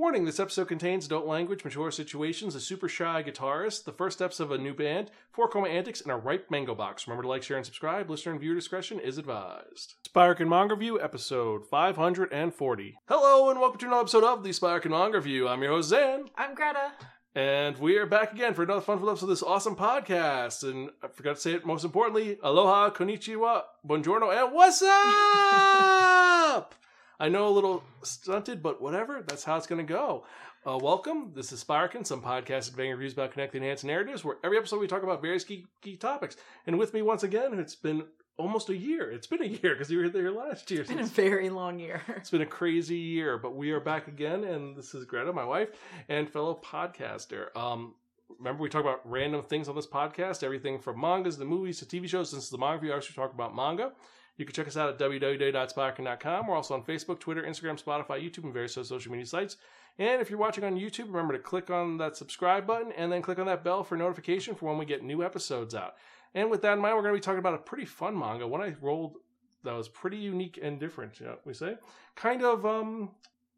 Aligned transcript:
Warning 0.00 0.24
this 0.24 0.40
episode 0.40 0.66
contains 0.66 1.04
adult 1.04 1.26
language, 1.26 1.62
mature 1.62 1.90
situations, 1.90 2.54
a 2.54 2.60
super 2.60 2.88
shy 2.88 3.22
guitarist, 3.22 3.84
the 3.84 3.92
first 3.92 4.16
steps 4.16 4.40
of 4.40 4.50
a 4.50 4.56
new 4.56 4.72
band, 4.72 5.10
four 5.30 5.46
koma 5.46 5.68
antics, 5.68 6.00
and 6.00 6.10
a 6.10 6.16
ripe 6.16 6.50
mango 6.50 6.74
box. 6.74 7.06
Remember 7.06 7.24
to 7.24 7.28
like, 7.28 7.42
share, 7.42 7.58
and 7.58 7.66
subscribe. 7.66 8.08
Listener 8.08 8.32
and 8.32 8.40
viewer 8.40 8.54
discretion 8.54 8.98
is 8.98 9.18
advised. 9.18 9.96
Spiraken 10.08 10.48
Manga 10.48 10.72
Review, 10.72 10.98
episode 10.98 11.66
540. 11.66 12.98
Hello, 13.08 13.50
and 13.50 13.60
welcome 13.60 13.78
to 13.78 13.86
another 13.88 14.00
episode 14.00 14.24
of 14.24 14.42
the 14.42 14.48
Spiraken 14.48 14.88
Manga 14.88 15.18
Review. 15.18 15.46
I'm 15.46 15.60
your 15.62 15.72
host, 15.72 15.92
Xan. 15.92 16.28
I'm 16.34 16.54
Gretta. 16.54 16.92
And 17.34 17.76
we 17.76 17.98
are 17.98 18.06
back 18.06 18.32
again 18.32 18.54
for 18.54 18.62
another 18.62 18.80
fun 18.80 18.96
episode 19.06 19.24
of 19.24 19.28
this 19.28 19.42
awesome 19.42 19.76
podcast. 19.76 20.62
And 20.62 20.88
I 21.02 21.08
forgot 21.08 21.36
to 21.36 21.42
say 21.42 21.52
it 21.52 21.66
most 21.66 21.84
importantly 21.84 22.38
aloha, 22.42 22.88
konnichiwa, 22.88 23.64
buongiorno, 23.86 24.34
and 24.34 24.54
what's 24.54 24.80
up? 24.80 26.74
I 27.20 27.28
know 27.28 27.48
a 27.48 27.50
little 27.50 27.82
stunted, 28.02 28.62
but 28.62 28.80
whatever. 28.80 29.22
That's 29.28 29.44
how 29.44 29.58
it's 29.58 29.66
going 29.66 29.86
to 29.86 29.92
go. 29.92 30.24
Uh, 30.66 30.78
welcome. 30.78 31.32
This 31.34 31.52
is 31.52 31.62
Spiraken, 31.62 32.06
some 32.06 32.22
podcast 32.22 32.70
advancing 32.70 32.92
reviews 32.92 33.12
about 33.12 33.32
connecting 33.32 33.62
enhanced 33.62 33.84
narratives, 33.84 34.24
where 34.24 34.36
every 34.42 34.56
episode 34.56 34.80
we 34.80 34.86
talk 34.86 35.02
about 35.02 35.20
various 35.20 35.44
key, 35.44 35.66
key 35.82 35.96
topics. 35.96 36.36
And 36.66 36.78
with 36.78 36.94
me 36.94 37.02
once 37.02 37.22
again, 37.22 37.58
it's 37.58 37.74
been 37.74 38.04
almost 38.38 38.70
a 38.70 38.76
year. 38.76 39.10
It's 39.10 39.26
been 39.26 39.42
a 39.42 39.46
year 39.46 39.74
because 39.74 39.90
you 39.90 39.98
were 39.98 40.08
there 40.08 40.32
last 40.32 40.70
year. 40.70 40.80
It's 40.80 40.88
been 40.88 41.00
a 41.00 41.04
very 41.04 41.50
long 41.50 41.78
year. 41.78 42.00
It's 42.08 42.30
been 42.30 42.40
a 42.40 42.46
crazy 42.46 42.96
year, 42.96 43.36
but 43.36 43.54
we 43.54 43.70
are 43.72 43.80
back 43.80 44.08
again, 44.08 44.44
and 44.44 44.74
this 44.74 44.94
is 44.94 45.04
Gretta, 45.04 45.30
my 45.34 45.44
wife, 45.44 45.68
and 46.08 46.26
fellow 46.26 46.58
podcaster. 46.64 47.54
Um, 47.54 47.96
remember, 48.38 48.62
we 48.62 48.68
talk 48.68 48.82
about 48.82 49.00
random 49.04 49.42
things 49.42 49.68
on 49.68 49.74
this 49.74 49.86
podcast, 49.86 50.42
everything 50.42 50.78
from 50.78 51.00
mangas 51.00 51.36
to 51.36 51.44
movies 51.44 51.78
to 51.78 51.86
TV 51.86 52.08
shows. 52.08 52.30
Since 52.30 52.48
the 52.48 52.58
manga 52.58 52.92
I 52.92 52.96
actually 52.96 53.16
talk 53.16 53.32
about 53.32 53.54
manga. 53.54 53.92
You 54.36 54.46
can 54.46 54.54
check 54.54 54.68
us 54.68 54.76
out 54.78 54.88
at 54.88 54.98
www.spiraken.com. 54.98 56.46
We're 56.46 56.56
also 56.56 56.72
on 56.72 56.82
Facebook, 56.82 57.20
Twitter, 57.20 57.42
Instagram, 57.42 57.82
Spotify, 57.82 58.22
YouTube, 58.22 58.44
and 58.44 58.54
various 58.54 58.72
social 58.72 59.12
media 59.12 59.26
sites. 59.26 59.58
And 59.98 60.22
if 60.22 60.30
you're 60.30 60.38
watching 60.38 60.64
on 60.64 60.78
YouTube, 60.78 61.08
remember 61.08 61.34
to 61.34 61.38
click 61.38 61.68
on 61.68 61.98
that 61.98 62.16
subscribe 62.16 62.66
button 62.66 62.90
and 62.92 63.12
then 63.12 63.20
click 63.20 63.38
on 63.38 63.44
that 63.46 63.62
bell 63.62 63.84
for 63.84 63.98
notification 63.98 64.54
for 64.54 64.66
when 64.66 64.78
we 64.78 64.86
get 64.86 65.02
new 65.02 65.22
episodes 65.22 65.74
out. 65.74 65.96
And 66.34 66.50
with 66.50 66.62
that 66.62 66.74
in 66.74 66.78
mind, 66.78 66.96
we're 66.96 67.02
going 67.02 67.14
to 67.14 67.20
be 67.20 67.24
talking 67.24 67.38
about 67.40 67.52
a 67.52 67.58
pretty 67.58 67.84
fun 67.84 68.18
manga. 68.18 68.46
One 68.46 68.62
I 68.62 68.74
rolled 68.80 69.16
that 69.62 69.74
was 69.74 69.88
pretty 69.90 70.16
unique 70.16 70.58
and 70.62 70.80
different, 70.80 71.20
you 71.20 71.26
know, 71.26 71.36
we 71.44 71.52
say. 71.52 71.76
Kind 72.14 72.42
of, 72.42 72.64
um, 72.64 73.10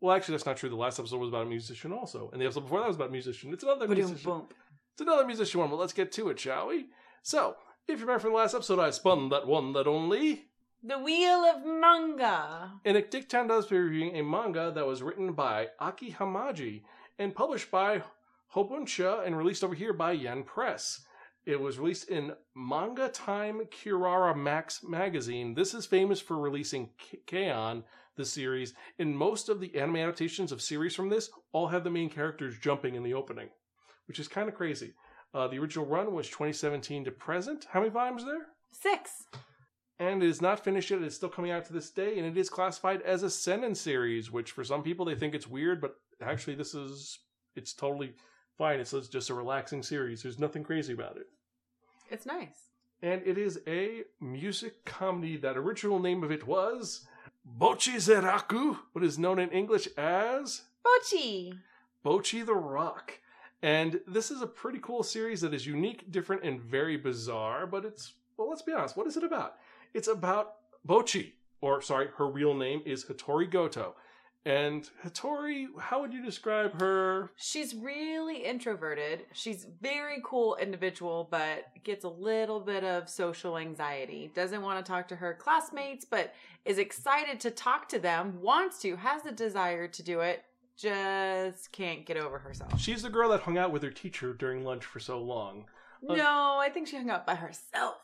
well, 0.02 0.14
actually, 0.14 0.32
that's 0.34 0.44
not 0.46 0.56
true. 0.58 0.68
The 0.68 0.76
last 0.76 0.98
episode 0.98 1.18
was 1.20 1.28
about 1.30 1.46
a 1.46 1.48
musician 1.48 1.92
also. 1.92 2.28
And 2.32 2.40
the 2.40 2.44
episode 2.44 2.62
before 2.62 2.80
that 2.80 2.88
was 2.88 2.96
about 2.96 3.08
a 3.08 3.12
musician. 3.12 3.52
It's 3.52 3.62
another 3.62 3.86
Ba-doom, 3.86 4.04
musician. 4.06 4.30
boom. 4.30 4.46
It's 4.92 5.00
another 5.00 5.24
musician 5.26 5.60
one, 5.60 5.70
but 5.70 5.78
let's 5.78 5.94
get 5.94 6.12
to 6.12 6.28
it, 6.28 6.38
shall 6.38 6.68
we? 6.68 6.86
So, 7.22 7.56
if 7.88 7.98
you 7.98 8.04
remember 8.04 8.20
from 8.20 8.32
the 8.32 8.36
last 8.36 8.54
episode, 8.54 8.78
I 8.80 8.90
spun 8.90 9.28
that 9.30 9.46
one 9.46 9.72
that 9.72 9.86
only. 9.86 10.48
The 10.82 10.98
Wheel 10.98 11.44
of 11.44 11.64
Manga. 11.64 12.72
And 12.84 12.96
at 12.96 13.10
Dicktown 13.10 13.48
does 13.48 13.66
be 13.66 13.78
reviewing 13.78 14.16
a 14.16 14.22
manga 14.22 14.72
that 14.74 14.86
was 14.86 15.02
written 15.02 15.32
by 15.32 15.68
Aki 15.78 16.12
Hamaji 16.18 16.82
and 17.18 17.34
published 17.34 17.70
by 17.70 18.02
Houbunsha 18.54 19.24
and 19.24 19.38
released 19.38 19.62
over 19.64 19.74
here 19.74 19.92
by 19.92 20.12
Yen 20.12 20.42
Press. 20.42 21.04
It 21.46 21.60
was 21.60 21.78
released 21.78 22.08
in 22.08 22.32
Manga 22.54 23.08
Time 23.08 23.62
Kirara 23.66 24.36
Max 24.36 24.82
magazine. 24.82 25.54
This 25.54 25.74
is 25.74 25.86
famous 25.86 26.20
for 26.20 26.36
releasing 26.38 26.90
K- 26.98 27.20
K-On! 27.26 27.84
The 28.16 28.24
series, 28.24 28.74
and 28.98 29.16
most 29.16 29.48
of 29.48 29.60
the 29.60 29.74
anime 29.76 29.96
adaptations 29.96 30.52
of 30.52 30.60
series 30.62 30.94
from 30.94 31.08
this 31.08 31.30
all 31.52 31.68
have 31.68 31.84
the 31.84 31.90
main 31.90 32.10
characters 32.10 32.58
jumping 32.60 32.94
in 32.94 33.02
the 33.02 33.14
opening, 33.14 33.48
which 34.06 34.18
is 34.20 34.28
kind 34.28 34.48
of 34.48 34.54
crazy. 34.54 34.92
Uh, 35.34 35.48
the 35.48 35.58
original 35.58 35.86
run 35.86 36.12
was 36.14 36.28
2017 36.28 37.04
to 37.04 37.10
present. 37.10 37.66
How 37.70 37.80
many 37.80 37.90
volumes 37.90 38.22
are 38.24 38.26
there? 38.26 38.46
Six. 38.72 39.10
and 39.98 40.22
it 40.22 40.28
is 40.28 40.42
not 40.42 40.62
finished 40.64 40.90
yet. 40.90 41.02
It's 41.02 41.16
still 41.16 41.28
coming 41.28 41.50
out 41.50 41.64
to 41.66 41.72
this 41.72 41.90
day, 41.90 42.18
and 42.18 42.26
it 42.26 42.36
is 42.38 42.50
classified 42.50 43.00
as 43.02 43.22
a 43.22 43.30
seinen 43.30 43.74
series, 43.74 44.30
which 44.30 44.50
for 44.52 44.64
some 44.64 44.82
people 44.82 45.06
they 45.06 45.14
think 45.14 45.34
it's 45.34 45.48
weird, 45.48 45.80
but 45.80 45.94
actually 46.20 46.54
this 46.56 46.74
is 46.74 47.18
it's 47.56 47.72
totally 47.74 48.12
fine. 48.58 48.80
It's 48.80 48.92
just 49.08 49.30
a 49.30 49.34
relaxing 49.34 49.82
series. 49.82 50.22
There's 50.22 50.38
nothing 50.38 50.64
crazy 50.64 50.92
about 50.92 51.16
it, 51.16 51.26
It's 52.10 52.26
nice. 52.26 52.68
and 53.02 53.22
it 53.24 53.38
is 53.38 53.60
a 53.66 54.02
music 54.20 54.84
comedy. 54.84 55.36
That 55.38 55.56
original 55.56 55.98
name 55.98 56.22
of 56.24 56.30
it 56.30 56.46
was 56.46 57.06
Bocchi 57.46 57.96
Zeraku, 57.96 58.78
what 58.92 59.04
is 59.04 59.18
known 59.18 59.38
in 59.38 59.50
English 59.50 59.88
as 59.96 60.62
Bocchi. 60.84 61.52
Bocchi 62.04 62.46
the 62.46 62.54
Rock. 62.54 63.18
And 63.62 64.00
this 64.06 64.30
is 64.30 64.42
a 64.42 64.46
pretty 64.46 64.78
cool 64.80 65.02
series 65.02 65.40
that 65.40 65.54
is 65.54 65.66
unique, 65.66 66.10
different, 66.10 66.44
and 66.44 66.60
very 66.60 66.96
bizarre, 66.96 67.66
but 67.66 67.84
it's, 67.84 68.14
well, 68.36 68.48
let's 68.48 68.62
be 68.62 68.72
honest, 68.72 68.96
what 68.96 69.06
is 69.06 69.16
it 69.16 69.24
about? 69.24 69.56
It's 69.94 70.08
about 70.08 70.54
Bocchi, 70.86 71.32
or 71.60 71.80
sorry, 71.80 72.08
her 72.16 72.28
real 72.28 72.54
name 72.54 72.82
is 72.84 73.04
Hitori 73.04 73.50
Goto. 73.50 73.94
And 74.44 74.88
Hitori, 75.04 75.68
how 75.78 76.00
would 76.00 76.12
you 76.12 76.24
describe 76.24 76.80
her? 76.80 77.30
She's 77.36 77.76
really 77.76 78.38
introverted. 78.44 79.20
She's 79.32 79.66
very 79.80 80.16
cool 80.24 80.56
individual, 80.56 81.28
but 81.30 81.66
gets 81.84 82.04
a 82.04 82.08
little 82.08 82.58
bit 82.58 82.82
of 82.82 83.08
social 83.08 83.56
anxiety. 83.56 84.32
Doesn't 84.34 84.62
want 84.62 84.84
to 84.84 84.90
talk 84.90 85.06
to 85.08 85.16
her 85.16 85.34
classmates, 85.34 86.04
but 86.04 86.34
is 86.64 86.78
excited 86.78 87.38
to 87.40 87.52
talk 87.52 87.88
to 87.90 88.00
them. 88.00 88.40
Wants 88.42 88.80
to, 88.80 88.96
has 88.96 89.22
the 89.22 89.32
desire 89.32 89.86
to 89.86 90.02
do 90.02 90.20
it. 90.20 90.42
Just 90.76 91.70
can't 91.70 92.04
get 92.04 92.16
over 92.16 92.38
herself. 92.40 92.80
She's 92.80 93.02
the 93.02 93.10
girl 93.10 93.30
that 93.30 93.42
hung 93.42 93.58
out 93.58 93.70
with 93.70 93.84
her 93.84 93.90
teacher 93.90 94.32
during 94.32 94.64
lunch 94.64 94.84
for 94.84 94.98
so 94.98 95.20
long. 95.20 95.66
Uh, 96.08 96.16
No, 96.16 96.58
I 96.60 96.68
think 96.68 96.88
she 96.88 96.96
hung 96.96 97.10
out 97.10 97.26
by 97.26 97.36
herself. 97.36 97.98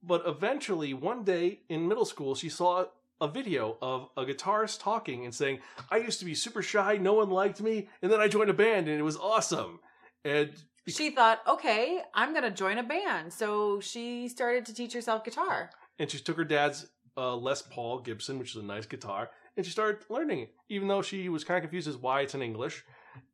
But 0.00 0.22
eventually, 0.26 0.94
one 0.94 1.24
day 1.24 1.60
in 1.68 1.88
middle 1.88 2.04
school, 2.04 2.36
she 2.36 2.48
saw 2.48 2.86
a 3.22 3.28
video 3.28 3.78
of 3.80 4.08
a 4.16 4.24
guitarist 4.24 4.82
talking 4.82 5.24
and 5.24 5.34
saying, 5.34 5.60
I 5.90 5.98
used 5.98 6.18
to 6.18 6.24
be 6.24 6.34
super 6.34 6.60
shy, 6.60 6.96
no 6.96 7.14
one 7.14 7.30
liked 7.30 7.60
me, 7.62 7.88
and 8.02 8.10
then 8.10 8.20
I 8.20 8.26
joined 8.28 8.50
a 8.50 8.54
band 8.54 8.88
and 8.88 8.98
it 8.98 9.02
was 9.02 9.16
awesome. 9.16 9.78
And 10.24 10.50
She 10.88 11.10
thought, 11.10 11.40
okay, 11.46 12.00
I'm 12.14 12.32
going 12.32 12.42
to 12.42 12.50
join 12.50 12.78
a 12.78 12.82
band. 12.82 13.32
So 13.32 13.78
she 13.80 14.28
started 14.28 14.66
to 14.66 14.74
teach 14.74 14.92
herself 14.92 15.24
guitar. 15.24 15.70
and 16.00 16.10
she 16.10 16.18
took 16.18 16.36
her 16.36 16.44
dad's 16.44 16.86
uh, 17.16 17.36
Les 17.36 17.62
Paul 17.62 18.00
Gibson, 18.00 18.38
which 18.40 18.56
is 18.56 18.62
a 18.62 18.66
nice 18.66 18.86
guitar, 18.86 19.30
and 19.56 19.64
she 19.64 19.70
started 19.70 20.04
learning 20.08 20.40
it, 20.40 20.54
even 20.68 20.88
though 20.88 21.02
she 21.02 21.28
was 21.28 21.44
kind 21.44 21.58
of 21.58 21.62
confused 21.62 21.86
as 21.86 21.96
why 21.96 22.22
it's 22.22 22.34
in 22.34 22.42
English. 22.42 22.84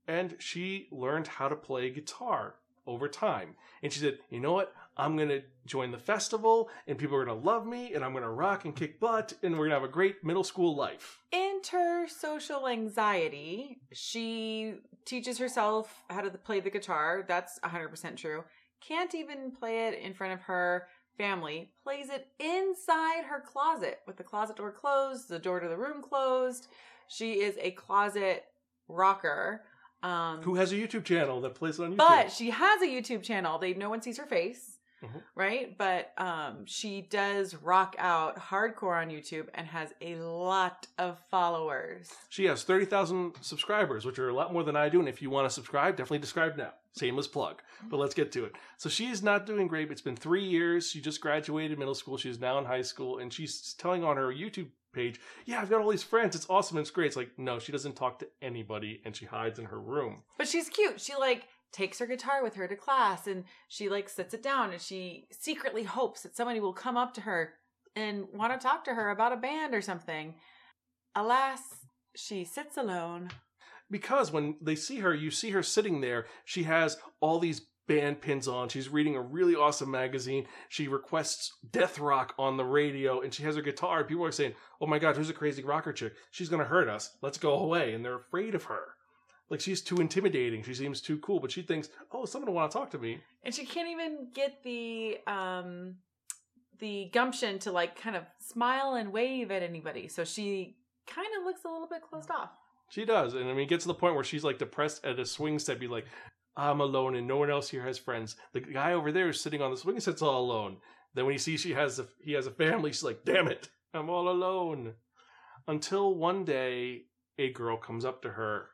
And 0.06 0.34
she 0.38 0.88
learned 0.91 1.26
how 1.28 1.49
to 1.49 1.56
play 1.56 1.88
guitar 1.91 2.56
over 2.87 3.09
time. 3.09 3.55
And 3.82 3.93
she 3.93 4.00
said, 4.00 4.19
you 4.31 4.41
know 4.41 4.53
what? 4.53 4.75
I'm 4.98 5.16
going 5.16 5.28
to 5.28 5.42
join 5.66 5.92
the 5.92 5.98
festival, 5.98 6.69
and 6.86 6.98
people 6.98 7.16
are 7.16 7.25
going 7.25 7.41
to 7.41 7.47
love 7.47 7.66
me, 7.66 7.94
and 7.94 8.04
I'm 8.04 8.12
going 8.12 8.25
to 8.25 8.31
rock 8.31 8.64
and 8.64 8.75
kick 8.75 8.98
butt, 8.98 9.34
and 9.42 9.53
we're 9.53 9.69
going 9.69 9.70
to 9.70 9.76
have 9.76 9.84
a 9.84 9.92
great 9.92 10.25
middle 10.25 10.44
school 10.44 10.75
life. 10.75 11.19
Enter 11.32 12.06
social 12.09 12.66
anxiety. 12.66 13.78
She 13.92 14.75
teaches 15.04 15.38
herself 15.38 16.03
how 16.10 16.22
to 16.22 16.31
play 16.31 16.60
the 16.60 16.70
guitar. 16.70 17.25
That's 17.26 17.58
100% 17.60 18.16
true. 18.16 18.44
Can't 18.81 19.14
even 19.14 19.53
play 19.53 19.87
it 19.88 20.00
in 20.00 20.14
front 20.14 20.32
of 20.32 20.41
her 20.42 20.88
family. 21.16 21.70
Plays 21.82 22.08
it 22.08 22.28
inside 22.38 23.25
her 23.25 23.41
closet 23.41 24.00
with 24.06 24.16
the 24.16 24.25
closet 24.25 24.56
door 24.56 24.72
closed, 24.72 25.28
the 25.28 25.38
door 25.38 25.60
to 25.60 25.69
the 25.69 25.76
room 25.76 26.03
closed. 26.03 26.69
She 27.08 27.34
is 27.34 27.56
a 27.60 27.72
closet 27.72 28.44
rocker. 28.88 29.62
Um, 30.03 30.42
Who 30.42 30.54
has 30.54 30.72
a 30.72 30.76
YouTube 30.76 31.04
channel 31.04 31.41
that 31.41 31.54
plays 31.54 31.78
it 31.78 31.84
on 31.84 31.92
YouTube? 31.94 31.97
But 31.97 32.32
she 32.32 32.50
has 32.50 32.82
a 32.82 32.87
YouTube 32.87 33.22
channel. 33.22 33.58
They 33.58 33.75
no 33.75 33.91
one 33.91 34.00
sees 34.00 34.16
her 34.19 34.26
face, 34.26 34.78
Mhm. 35.03 35.22
right? 35.34 35.78
But 35.78 36.12
um, 36.19 36.66
she 36.66 37.03
does 37.03 37.54
rock 37.54 37.94
out 37.98 38.36
hardcore 38.38 39.00
on 39.00 39.10
YouTube 39.10 39.47
and 39.54 39.66
has 39.69 39.92
a 40.00 40.16
lot 40.16 40.86
of 40.98 41.19
followers. 41.31 42.10
She 42.28 42.47
has 42.47 42.64
30,000 42.64 43.34
subscribers, 43.41 44.04
which 44.04 44.19
are 44.19 44.28
a 44.28 44.34
lot 44.34 44.53
more 44.53 44.64
than 44.64 44.76
I 44.76 44.88
do. 44.88 44.98
And 44.98 45.08
if 45.08 45.22
you 45.22 45.31
want 45.31 45.47
to 45.48 45.54
subscribe, 45.54 45.97
definitely 45.97 46.20
subscribe 46.26 46.56
now. 46.56 46.72
Shameless 46.98 47.28
plug. 47.28 47.62
But 47.88 47.98
let's 47.98 48.14
get 48.14 48.32
to 48.32 48.44
it. 48.44 48.53
So 48.76 48.88
she's 48.88 49.22
not 49.22 49.47
doing 49.47 49.69
great. 49.69 49.91
It's 49.92 50.00
been 50.00 50.16
three 50.16 50.44
years. 50.44 50.91
She 50.91 51.00
just 51.00 51.20
graduated 51.20 51.78
middle 51.78 51.94
school. 51.94 52.16
She's 52.16 52.41
now 52.41 52.58
in 52.58 52.64
high 52.64 52.82
school. 52.82 53.19
And 53.19 53.32
she's 53.32 53.75
telling 53.75 54.03
on 54.03 54.16
her 54.16 54.32
YouTube 54.32 54.69
page, 54.92 55.20
Yeah, 55.47 55.60
I've 55.60 55.70
got 55.70 55.81
all 55.81 55.91
these 55.91 56.03
friends. 56.03 56.34
It's 56.34 56.48
awesome. 56.50 56.76
It's 56.78 56.91
great. 56.91 57.06
It's 57.08 57.16
like, 57.16 57.31
no, 57.38 57.60
she 57.60 57.70
doesn't 57.70 57.94
talk 57.94 58.19
to 58.19 58.26
anybody. 58.42 59.00
And 59.04 59.14
she 59.14 59.26
hides 59.26 59.60
in 59.60 59.66
her 59.66 59.78
room. 59.78 60.22
But 60.38 60.49
she's 60.49 60.69
cute. 60.69 61.00
She 61.00 61.14
like 61.14 61.44
takes 61.73 61.99
her 61.99 62.06
guitar 62.06 62.43
with 62.43 62.55
her 62.55 62.67
to 62.67 62.76
class 62.76 63.26
and 63.26 63.44
she 63.69 63.88
like 63.88 64.09
sits 64.09 64.32
it 64.35 64.43
down 64.43 64.73
and 64.73 64.81
she 64.81 65.26
secretly 65.31 65.85
hopes 65.85 66.23
that 66.23 66.37
somebody 66.37 66.61
will 66.61 66.73
come 66.73 66.97
up 66.97 67.12
to 67.15 67.20
her 67.23 67.55
and 67.94 68.26
want 68.32 68.53
to 68.53 68.59
talk 68.65 68.85
to 68.85 68.94
her 68.94 69.11
about 69.11 69.32
a 69.32 69.37
band 69.37 69.75
or 69.75 69.82
something. 69.82 70.35
Alas, 71.15 71.61
she 72.15 72.44
sits 72.44 72.76
alone. 72.76 73.31
because 73.91 74.31
when 74.31 74.56
they 74.61 74.75
see 74.75 74.99
her, 75.00 75.15
you 75.15 75.31
see 75.31 75.50
her 75.50 75.62
sitting 75.62 76.00
there. 76.00 76.26
She 76.44 76.65
has 76.65 76.97
all 77.20 77.38
these 77.38 77.62
band 77.87 78.21
pins 78.21 78.47
on. 78.47 78.69
She's 78.69 78.91
reading 78.91 79.17
a 79.17 79.21
really 79.23 79.55
awesome 79.55 79.91
magazine. 79.91 80.47
She 80.69 80.88
requests 80.88 81.53
death 81.71 81.99
rock 81.99 82.35
on 82.38 82.59
the 82.59 82.64
radio, 82.64 83.21
and 83.23 83.32
she 83.32 83.43
has 83.44 83.56
her 83.56 83.62
guitar. 83.62 84.05
People 84.05 84.26
are 84.26 84.31
saying, 84.32 84.55
"Oh 84.81 84.87
my 84.87 84.99
God, 84.99 85.17
who's 85.17 85.31
a 85.31 85.35
crazy 85.35 85.64
rocker 85.64 85.94
chick? 85.94 86.12
She's 86.31 86.50
gonna 86.50 86.64
hurt 86.64 86.88
us. 86.88 87.17
Let's 87.23 87.38
go 87.38 87.55
away." 87.55 87.94
And 87.94 88.05
they're 88.05 88.17
afraid 88.17 88.55
of 88.55 88.64
her. 88.64 88.94
Like 89.50 89.61
she's 89.61 89.81
too 89.81 89.97
intimidating. 89.97 90.62
She 90.62 90.75
seems 90.75 91.00
too 91.00 91.19
cool, 91.19 91.41
but 91.41 91.50
she 91.50 91.62
thinks, 91.62 91.89
"Oh, 92.12 92.25
someone 92.27 92.49
will 92.50 92.56
want 92.56 92.71
to 92.71 92.79
talk 92.79 92.91
to 92.91 92.99
me." 92.99 93.21
and 93.45 93.55
she 93.55 93.65
can't 93.65 93.89
even 93.89 94.29
get 94.35 94.62
the 94.62 95.19
um 95.27 95.95
the 96.81 97.11
gumption 97.12 97.59
to 97.61 97.73
like 97.73 98.00
kind 98.00 98.15
of 98.17 98.25
smile 98.41 98.95
and 98.95 99.12
wave 99.12 99.50
at 99.50 99.62
anybody 99.62 100.06
so 100.06 100.25
she 100.25 100.77
kind 101.09 101.27
of 101.39 101.45
looks 101.45 101.65
a 101.65 101.69
little 101.69 101.89
bit 101.89 102.03
closed 102.03 102.31
off 102.31 102.50
She 102.91 103.05
does, 103.05 103.35
and 103.35 103.49
I 103.49 103.53
mean, 103.53 103.65
it 103.65 103.69
gets 103.69 103.85
to 103.85 103.89
the 103.89 103.95
point 103.95 104.15
where 104.15 104.25
she's 104.25 104.45
like 104.45 104.59
depressed 104.59 105.05
at 105.05 105.19
a 105.19 105.27
swing 105.27 105.59
set, 105.59 105.81
be 105.81 105.89
like, 105.89 106.06
"I'm 106.56 106.81
alone, 106.81 107.17
and 107.17 107.27
no 107.27 107.37
one 107.37 107.50
else 107.50 107.69
here 107.69 107.83
has 107.85 107.99
friends." 107.99 108.37
The 108.53 108.61
guy 108.61 108.93
over 108.93 109.12
there 109.12 109.29
is 109.29 109.41
sitting 109.41 109.62
on 109.62 109.71
the 109.71 109.77
swing 109.77 110.00
set's 110.00 110.23
all 110.23 110.41
alone. 110.45 110.77
Then 111.15 111.25
when 111.25 111.35
he 111.35 111.39
sees 111.39 111.61
she 111.61 111.73
has 111.73 111.99
a, 111.99 112.06
he 112.21 112.33
has 112.33 112.47
a 112.47 112.50
family, 112.50 112.93
she's 112.93 113.03
like, 113.03 113.25
"Damn 113.25 113.49
it, 113.49 113.69
I'm 113.95 114.09
all 114.11 114.29
alone." 114.29 114.95
Until 115.67 116.15
one 116.15 116.45
day, 116.45 117.03
a 117.39 117.53
girl 117.53 117.77
comes 117.77 118.05
up 118.05 118.23
to 118.23 118.31
her 118.31 118.69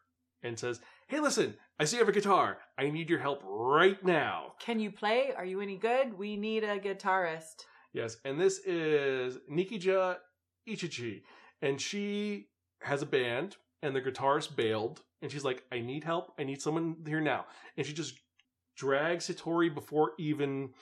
and 0.44 0.58
says, 0.58 0.80
"Hey, 1.08 1.18
listen, 1.18 1.56
I 1.80 1.84
see 1.84 1.96
you 1.96 2.02
have 2.02 2.08
a 2.08 2.12
guitar. 2.12 2.58
I 2.78 2.90
need 2.90 3.10
your 3.10 3.18
help 3.18 3.42
right 3.44 4.02
now." 4.04 4.54
Can 4.60 4.78
you 4.78 4.92
play? 4.92 5.32
Are 5.36 5.44
you 5.44 5.60
any 5.60 5.76
good? 5.76 6.16
We 6.16 6.36
need 6.36 6.62
a 6.62 6.78
guitarist. 6.78 7.64
Yes, 7.92 8.18
and 8.24 8.40
this 8.40 8.58
is 8.60 9.38
Nijika 9.50 10.18
Ijichi, 10.68 11.22
and 11.62 11.80
she 11.80 12.48
has 12.82 13.02
a 13.02 13.06
band, 13.06 13.56
and 13.82 13.96
the 13.96 14.02
guitarist 14.02 14.54
bailed, 14.54 15.02
and 15.22 15.32
she's 15.32 15.44
like, 15.44 15.64
"I 15.72 15.80
need 15.80 16.04
help. 16.04 16.34
I 16.38 16.44
need 16.44 16.60
someone 16.60 16.96
here 17.06 17.20
now," 17.20 17.46
and 17.76 17.86
she 17.86 17.92
just 17.92 18.20
drags 18.76 19.28
Hitori 19.28 19.72
before 19.72 20.12
even 20.18 20.74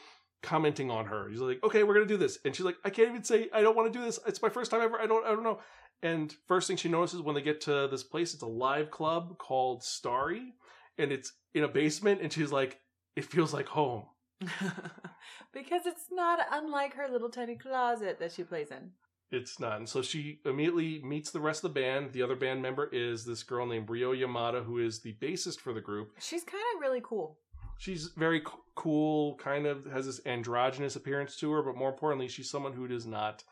commenting 0.43 0.91
on 0.91 1.07
her. 1.07 1.29
He's 1.29 1.41
like, 1.41 1.63
"Okay, 1.63 1.83
we're 1.83 1.95
gonna 1.95 2.07
do 2.07 2.17
this," 2.17 2.39
and 2.45 2.55
she's 2.55 2.67
like, 2.67 2.77
"I 2.85 2.91
can't 2.91 3.09
even 3.09 3.25
say 3.25 3.49
I 3.53 3.63
don't 3.63 3.77
want 3.77 3.93
to 3.93 3.99
do 3.99 4.05
this. 4.05 4.19
It's 4.27 4.43
my 4.43 4.49
first 4.49 4.71
time 4.71 4.81
ever. 4.81 5.01
I 5.01 5.07
don't. 5.07 5.25
I 5.25 5.31
don't 5.31 5.45
know." 5.45 5.61
And 6.03 6.35
first 6.49 6.67
thing 6.67 6.77
she 6.77 6.89
notices 6.89 7.21
when 7.21 7.35
they 7.35 7.43
get 7.43 7.61
to 7.63 7.89
this 7.89 8.03
place, 8.03 8.35
it's 8.35 8.43
a 8.43 8.47
live 8.47 8.91
club 8.91 9.39
called 9.39 9.85
Starry, 9.85 10.55
and 10.99 11.13
it's 11.13 11.33
in 11.55 11.65
a 11.65 11.69
basement, 11.69 12.21
and 12.21 12.33
she's 12.33 12.53
like, 12.53 12.81
"It 13.17 13.25
feels 13.25 13.55
like 13.55 13.69
home." 13.69 14.07
because 15.53 15.87
it's 15.87 16.07
not 16.11 16.41
unlike 16.51 16.95
her 16.95 17.09
little 17.09 17.31
tiny 17.31 17.57
closet 17.57 18.19
that 18.19 18.33
she 18.33 18.43
plays 18.43 18.71
in. 18.71 18.91
It's 19.31 19.59
not. 19.59 19.79
And 19.79 19.89
so 19.89 20.03
she 20.03 20.41
immediately 20.45 21.01
meets 21.03 21.31
the 21.31 21.41
rest 21.41 21.65
of 21.65 21.73
the 21.73 21.81
band. 21.81 22.13
The 22.13 22.23
other 22.23 22.37
band 22.37 22.61
member 22.61 22.89
is 22.93 23.25
this 23.25 23.43
girl 23.43 23.67
named 23.67 23.89
Ryo 23.89 24.15
Yamada, 24.15 24.63
who 24.63 24.79
is 24.79 25.01
the 25.01 25.15
bassist 25.15 25.59
for 25.59 25.73
the 25.73 25.81
group. 25.81 26.13
She's 26.21 26.45
kind 26.45 26.63
of 26.75 26.83
really 26.83 27.01
cool. 27.03 27.39
She's 27.79 28.09
very 28.17 28.41
c- 28.41 28.47
cool, 28.75 29.37
kind 29.37 29.67
of 29.67 29.87
has 29.87 30.07
this 30.07 30.21
androgynous 30.27 30.97
appearance 30.97 31.37
to 31.39 31.51
her, 31.53 31.63
but 31.63 31.77
more 31.77 31.91
importantly, 31.91 32.29
she's 32.29 32.49
someone 32.51 32.73
who 32.73 32.87
does 32.89 33.07
not 33.07 33.43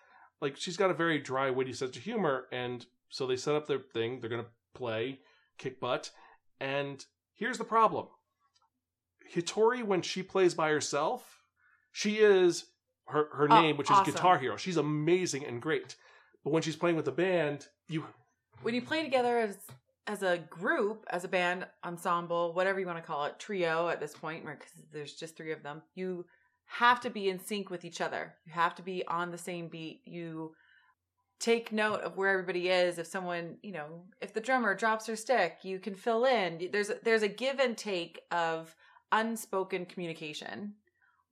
like 0.40 0.56
she's 0.56 0.76
got 0.76 0.90
a 0.90 0.94
very 0.94 1.18
dry, 1.18 1.50
witty 1.50 1.72
sense 1.72 1.96
of 1.96 2.02
humor, 2.02 2.46
and 2.52 2.86
so 3.10 3.26
they 3.26 3.36
set 3.36 3.54
up 3.54 3.66
their 3.66 3.80
thing. 3.80 4.20
They're 4.20 4.30
gonna 4.30 4.46
play, 4.74 5.18
kick 5.58 5.80
butt, 5.80 6.10
and 6.60 7.04
here's 7.34 7.58
the 7.58 7.64
problem: 7.64 8.06
Hitori, 9.34 9.82
when 9.82 10.02
she 10.02 10.22
plays 10.22 10.54
by 10.54 10.70
herself, 10.70 11.42
she 11.92 12.18
is 12.18 12.66
her 13.08 13.28
her 13.32 13.48
Oh, 13.50 13.60
name, 13.60 13.76
which 13.76 13.90
awesome. 13.90 14.06
is 14.08 14.14
Guitar 14.14 14.38
Hero. 14.38 14.56
She's 14.56 14.76
amazing 14.76 15.44
and 15.44 15.60
great, 15.60 15.96
but 16.44 16.52
when 16.52 16.62
she's 16.62 16.76
playing 16.76 16.96
with 16.96 17.04
the 17.04 17.12
band, 17.12 17.66
you 17.88 18.04
When 18.62 18.74
you 18.74 18.82
play 18.82 19.02
together 19.02 19.38
as 19.38 19.58
as 20.06 20.22
a 20.22 20.38
group, 20.50 21.04
as 21.10 21.24
a 21.24 21.28
band, 21.28 21.66
ensemble, 21.84 22.52
whatever 22.54 22.80
you 22.80 22.86
want 22.86 22.98
to 22.98 23.04
call 23.04 23.26
it, 23.26 23.38
trio 23.38 23.88
at 23.88 24.00
this 24.00 24.14
point, 24.14 24.44
because 24.44 24.72
there's 24.92 25.14
just 25.14 25.36
three 25.36 25.52
of 25.52 25.62
them, 25.62 25.82
you 25.94 26.24
have 26.66 27.00
to 27.00 27.10
be 27.10 27.28
in 27.28 27.38
sync 27.38 27.70
with 27.70 27.84
each 27.84 28.00
other. 28.00 28.34
You 28.46 28.52
have 28.52 28.74
to 28.76 28.82
be 28.82 29.04
on 29.06 29.30
the 29.30 29.38
same 29.38 29.68
beat. 29.68 30.02
You 30.04 30.54
take 31.40 31.72
note 31.72 32.02
of 32.02 32.16
where 32.16 32.30
everybody 32.30 32.68
is. 32.68 32.98
If 32.98 33.06
someone, 33.06 33.56
you 33.62 33.72
know, 33.72 34.04
if 34.20 34.32
the 34.32 34.40
drummer 34.40 34.74
drops 34.74 35.06
her 35.06 35.16
stick, 35.16 35.58
you 35.62 35.80
can 35.80 35.94
fill 35.94 36.26
in. 36.26 36.68
There's 36.70 36.92
there's 37.02 37.22
a 37.22 37.28
give 37.28 37.58
and 37.58 37.76
take 37.76 38.20
of 38.30 38.74
unspoken 39.10 39.86
communication, 39.86 40.74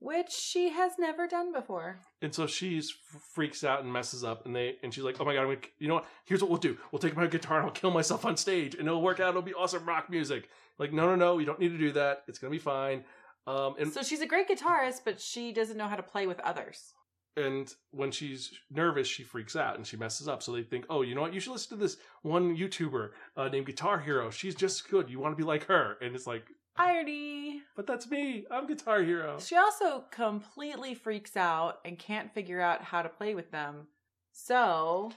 which 0.00 0.30
she 0.30 0.70
has 0.70 0.92
never 0.98 1.26
done 1.26 1.52
before. 1.52 2.00
And 2.22 2.34
so 2.34 2.46
she's 2.46 2.90
freaks 3.34 3.64
out 3.64 3.82
and 3.82 3.92
messes 3.92 4.24
up, 4.24 4.46
and 4.46 4.54
they 4.54 4.76
and 4.82 4.92
she's 4.92 5.04
like, 5.04 5.16
"Oh 5.20 5.24
my 5.24 5.34
god, 5.34 5.42
I'm 5.42 5.48
gonna, 5.48 5.60
you 5.78 5.88
know 5.88 5.94
what? 5.94 6.06
Here's 6.24 6.40
what 6.42 6.50
we'll 6.50 6.60
do: 6.60 6.76
we'll 6.92 6.98
take 7.00 7.16
my 7.16 7.26
guitar 7.26 7.58
and 7.58 7.66
I'll 7.66 7.72
kill 7.72 7.90
myself 7.90 8.24
on 8.24 8.36
stage, 8.36 8.74
and 8.74 8.86
it'll 8.86 9.02
work 9.02 9.20
out. 9.20 9.30
It'll 9.30 9.42
be 9.42 9.54
awesome 9.54 9.84
rock 9.86 10.08
music." 10.10 10.48
Like, 10.78 10.92
no, 10.92 11.06
no, 11.06 11.16
no, 11.16 11.38
you 11.38 11.46
don't 11.46 11.58
need 11.58 11.70
to 11.70 11.78
do 11.78 11.92
that. 11.92 12.22
It's 12.28 12.38
gonna 12.38 12.50
be 12.52 12.58
fine. 12.58 13.04
Um, 13.46 13.74
and 13.78 13.92
So 13.92 14.02
she's 14.02 14.20
a 14.20 14.26
great 14.26 14.48
guitarist, 14.48 15.00
but 15.04 15.20
she 15.20 15.52
doesn't 15.52 15.76
know 15.76 15.88
how 15.88 15.96
to 15.96 16.02
play 16.02 16.26
with 16.26 16.38
others. 16.40 16.92
and 17.36 17.72
when 17.92 18.10
she's 18.10 18.50
nervous, 18.70 19.06
she 19.06 19.22
freaks 19.22 19.54
out 19.54 19.76
and 19.76 19.86
she 19.86 19.96
messes 19.96 20.26
up. 20.28 20.42
So 20.42 20.50
they 20.52 20.62
think, 20.64 20.84
"Oh, 20.90 21.02
you 21.02 21.14
know 21.14 21.20
what? 21.22 21.32
You 21.32 21.40
should 21.40 21.52
listen 21.52 21.76
to 21.78 21.82
this 21.82 21.96
one 22.22 22.56
YouTuber 22.56 23.10
uh, 23.36 23.48
named 23.48 23.66
Guitar 23.66 24.00
Hero. 24.00 24.28
She's 24.30 24.54
just 24.56 24.88
good. 24.90 25.08
You 25.08 25.18
want 25.20 25.32
to 25.36 25.36
be 25.36 25.46
like 25.46 25.64
her." 25.66 25.96
And 26.02 26.14
it's 26.16 26.26
like, 26.26 26.44
Irony. 26.78 27.62
"But 27.76 27.86
that's 27.86 28.08
me. 28.10 28.46
I'm 28.50 28.66
Guitar 28.66 29.02
Hero." 29.02 29.38
She 29.40 29.56
also 29.56 30.04
completely 30.10 30.94
freaks 30.94 31.36
out 31.36 31.80
and 31.84 31.98
can't 31.98 32.32
figure 32.32 32.60
out 32.60 32.82
how 32.82 33.02
to 33.02 33.08
play 33.08 33.34
with 33.34 33.50
them. 33.50 33.88
So 34.32 35.12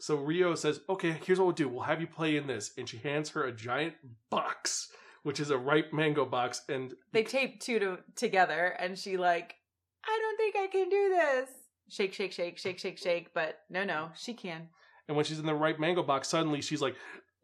So 0.00 0.14
Ryo 0.14 0.54
says, 0.54 0.80
"Okay, 0.88 1.12
here's 1.24 1.38
what 1.40 1.46
we'll 1.46 1.54
do. 1.54 1.68
We'll 1.68 1.82
have 1.82 2.00
you 2.00 2.06
play 2.06 2.36
in 2.36 2.46
this." 2.46 2.72
And 2.78 2.88
she 2.88 2.98
hands 2.98 3.30
her 3.30 3.44
a 3.44 3.52
giant 3.52 3.94
box, 4.30 4.92
which 5.24 5.40
is 5.40 5.50
a 5.50 5.58
ripe 5.58 5.92
mango 5.92 6.24
box, 6.24 6.62
and 6.68 6.94
they 7.12 7.24
tape 7.24 7.60
two 7.60 7.78
to, 7.80 7.98
together, 8.14 8.76
and 8.78 8.96
she 8.96 9.16
like, 9.16 9.56
I 10.04 10.18
don't 10.22 10.36
think 10.36 10.56
I 10.56 10.66
can 10.68 10.88
do 10.88 11.08
this. 11.08 11.50
Shake, 11.88 12.12
shake, 12.12 12.32
shake, 12.32 12.58
shake, 12.58 12.78
shake, 12.78 12.98
shake. 12.98 13.34
But 13.34 13.60
no, 13.68 13.84
no, 13.84 14.10
she 14.16 14.34
can. 14.34 14.68
And 15.08 15.16
when 15.16 15.24
she's 15.24 15.38
in 15.38 15.46
the 15.46 15.54
ripe 15.54 15.78
mango 15.78 16.02
box, 16.02 16.28
suddenly 16.28 16.60
she's 16.60 16.82
like, 16.82 16.94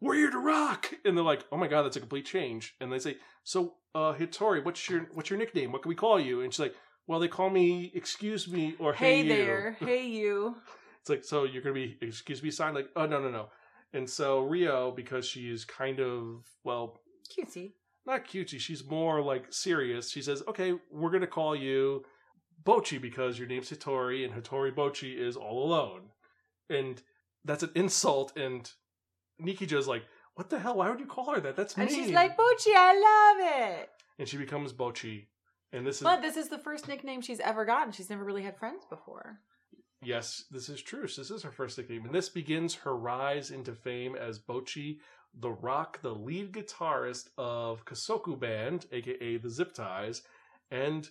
"We're 0.01 0.15
here 0.15 0.31
to 0.31 0.39
rock!" 0.39 0.93
And 1.05 1.17
they're 1.17 1.23
like, 1.23 1.45
"Oh 1.51 1.57
my 1.57 1.67
god, 1.67 1.83
that's 1.83 1.95
a 1.97 1.99
complete 1.99 2.25
change!" 2.25 2.75
And 2.79 2.91
they 2.91 2.99
say, 2.99 3.17
"So, 3.43 3.75
uh, 3.93 4.13
Hitori, 4.13 4.63
what's 4.63 4.89
your 4.89 5.01
what's 5.13 5.29
your 5.29 5.39
nickname? 5.39 5.71
What 5.71 5.81
can 5.81 5.89
we 5.89 5.95
call 5.95 6.19
you?" 6.19 6.41
And 6.41 6.53
she's 6.53 6.59
like, 6.59 6.75
"Well, 7.07 7.19
they 7.19 7.27
call 7.27 7.49
me 7.49 7.91
Excuse 7.95 8.47
Me 8.47 8.75
or 8.79 8.93
Hey, 8.93 9.17
Hey, 9.17 9.23
You." 9.23 9.29
there, 9.29 9.77
hey 9.79 10.05
you. 10.07 10.55
It's 11.01 11.09
like, 11.09 11.23
so 11.23 11.43
you're 11.43 11.61
gonna 11.61 11.75
be 11.75 11.97
Excuse 12.01 12.41
Me 12.43 12.49
sign? 12.51 12.73
Like, 12.73 12.89
oh 12.95 13.05
no 13.05 13.21
no 13.21 13.29
no. 13.29 13.49
And 13.93 14.09
so 14.09 14.41
Ryo, 14.41 14.91
because 14.91 15.25
she 15.27 15.49
is 15.49 15.63
kind 15.65 15.99
of 15.99 16.45
well, 16.63 16.99
Cutesy. 17.29 17.73
not 18.05 18.25
cutesy, 18.25 18.59
she's 18.59 18.83
more 18.85 19.21
like 19.21 19.45
serious. 19.53 20.09
She 20.11 20.21
says, 20.21 20.43
"Okay, 20.47 20.73
we're 20.91 21.11
gonna 21.11 21.27
call 21.27 21.55
you 21.55 22.03
Bocchi 22.63 22.99
because 23.01 23.37
your 23.39 23.47
name's 23.47 23.69
Hitori, 23.69 24.25
and 24.25 24.33
Hitori 24.33 24.73
Bocchi 24.73 25.15
is 25.17 25.37
all 25.37 25.63
alone." 25.65 26.09
And 26.69 27.01
that's 27.45 27.63
an 27.63 27.71
insult. 27.75 28.35
And 28.35 28.69
Nijika's 29.41 29.87
like, 29.87 30.03
"What 30.35 30.49
the 30.49 30.59
hell? 30.59 30.77
Why 30.77 30.89
would 30.89 30.99
you 30.99 31.05
call 31.05 31.33
her 31.33 31.39
that? 31.41 31.55
That's 31.55 31.75
And 31.77 31.89
she's 31.89 32.11
like, 32.11 32.37
Bocchi, 32.37 32.73
I 32.75 32.93
love 33.39 33.53
it. 33.79 33.89
and 34.19 34.27
she 34.27 34.37
becomes 34.37 34.73
Bocchi. 34.73 35.27
And 35.73 35.85
this 35.85 35.97
is 35.97 36.03
But 36.03 36.21
this 36.21 36.37
is 36.37 36.47
the 36.49 36.57
first 36.57 36.87
nickname 36.87 37.21
she's 37.21 37.39
ever 37.41 37.65
gotten. 37.65 37.91
She's 37.91 38.09
never 38.09 38.23
really 38.23 38.43
had 38.43 38.57
friends 38.57 38.85
before. 38.89 39.39
yes, 40.01 40.45
this 40.51 40.69
is 40.69 40.81
true. 40.81 41.07
So 41.07 41.21
this 41.21 41.31
is 41.31 41.43
her 41.43 41.51
first 41.51 41.77
nickname, 41.77 42.05
and 42.05 42.13
this 42.13 42.29
begins 42.29 42.75
her 42.75 42.95
rise 42.95 43.51
into 43.51 43.73
fame 43.73 44.15
as 44.15 44.39
Bocchi 44.39 44.99
the 45.37 45.51
Rock, 45.51 46.01
the 46.01 46.15
lead 46.15 46.53
guitarist 46.53 47.27
of 47.37 47.83
Kessoku 47.83 48.39
Band, 48.39 48.85
aka 48.93 49.35
the 49.37 49.49
Zip 49.49 49.73
Ties, 49.73 50.21
and 50.71 51.09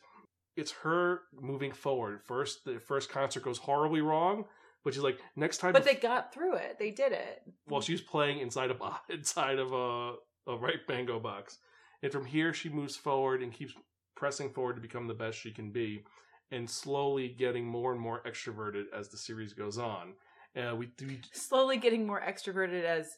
it's 0.57 0.73
her 0.73 1.23
moving 1.39 1.73
forward. 1.73 2.23
First, 2.25 2.65
the 2.65 2.79
first 2.81 3.11
concert 3.11 3.43
goes 3.43 3.59
horribly 3.59 4.01
wrong, 4.01 4.47
but 4.85 4.95
she's 4.95 5.03
like, 5.03 5.19
next 5.37 5.59
time. 5.59 5.73
But 5.73 5.85
they 5.85 5.95
got 5.95 6.33
through 6.33 6.55
it. 6.57 6.77
They 6.79 6.91
did 6.91 7.13
it. 7.13 7.43
while 7.67 7.81
she's 7.81 8.01
playing 8.01 8.39
inside 8.41 8.71
a 8.71 8.77
inside 9.13 9.59
of 9.59 9.73
a 9.73 10.15
a 10.47 10.57
ripe 10.57 10.87
mango 10.89 11.19
box, 11.19 11.59
and 12.03 12.13
from 12.13 12.25
here 12.27 12.53
she 12.53 12.69
moves 12.69 12.97
forward 12.97 13.43
and 13.43 13.53
keeps 13.53 13.73
pressing 14.15 14.51
forward 14.51 14.77
to 14.77 14.83
become 14.83 15.07
the 15.09 15.15
best 15.15 15.39
she 15.39 15.51
can 15.51 15.71
be, 15.71 16.05
and 16.51 16.69
slowly 16.69 17.29
getting 17.29 17.65
more 17.67 17.93
and 17.93 18.01
more 18.01 18.23
extroverted 18.27 18.85
as 18.97 19.09
the 19.09 19.17
series 19.17 19.55
goes 19.55 19.79
on. 19.79 20.13
Uh, 20.57 20.77
we, 20.77 20.89
we 21.01 21.19
Slowly 21.33 21.79
getting 21.79 22.07
more 22.07 22.21
extroverted 22.21 22.85
as 22.85 23.09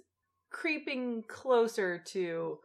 creeping 0.50 1.22
closer 1.28 1.98
to 2.06 2.58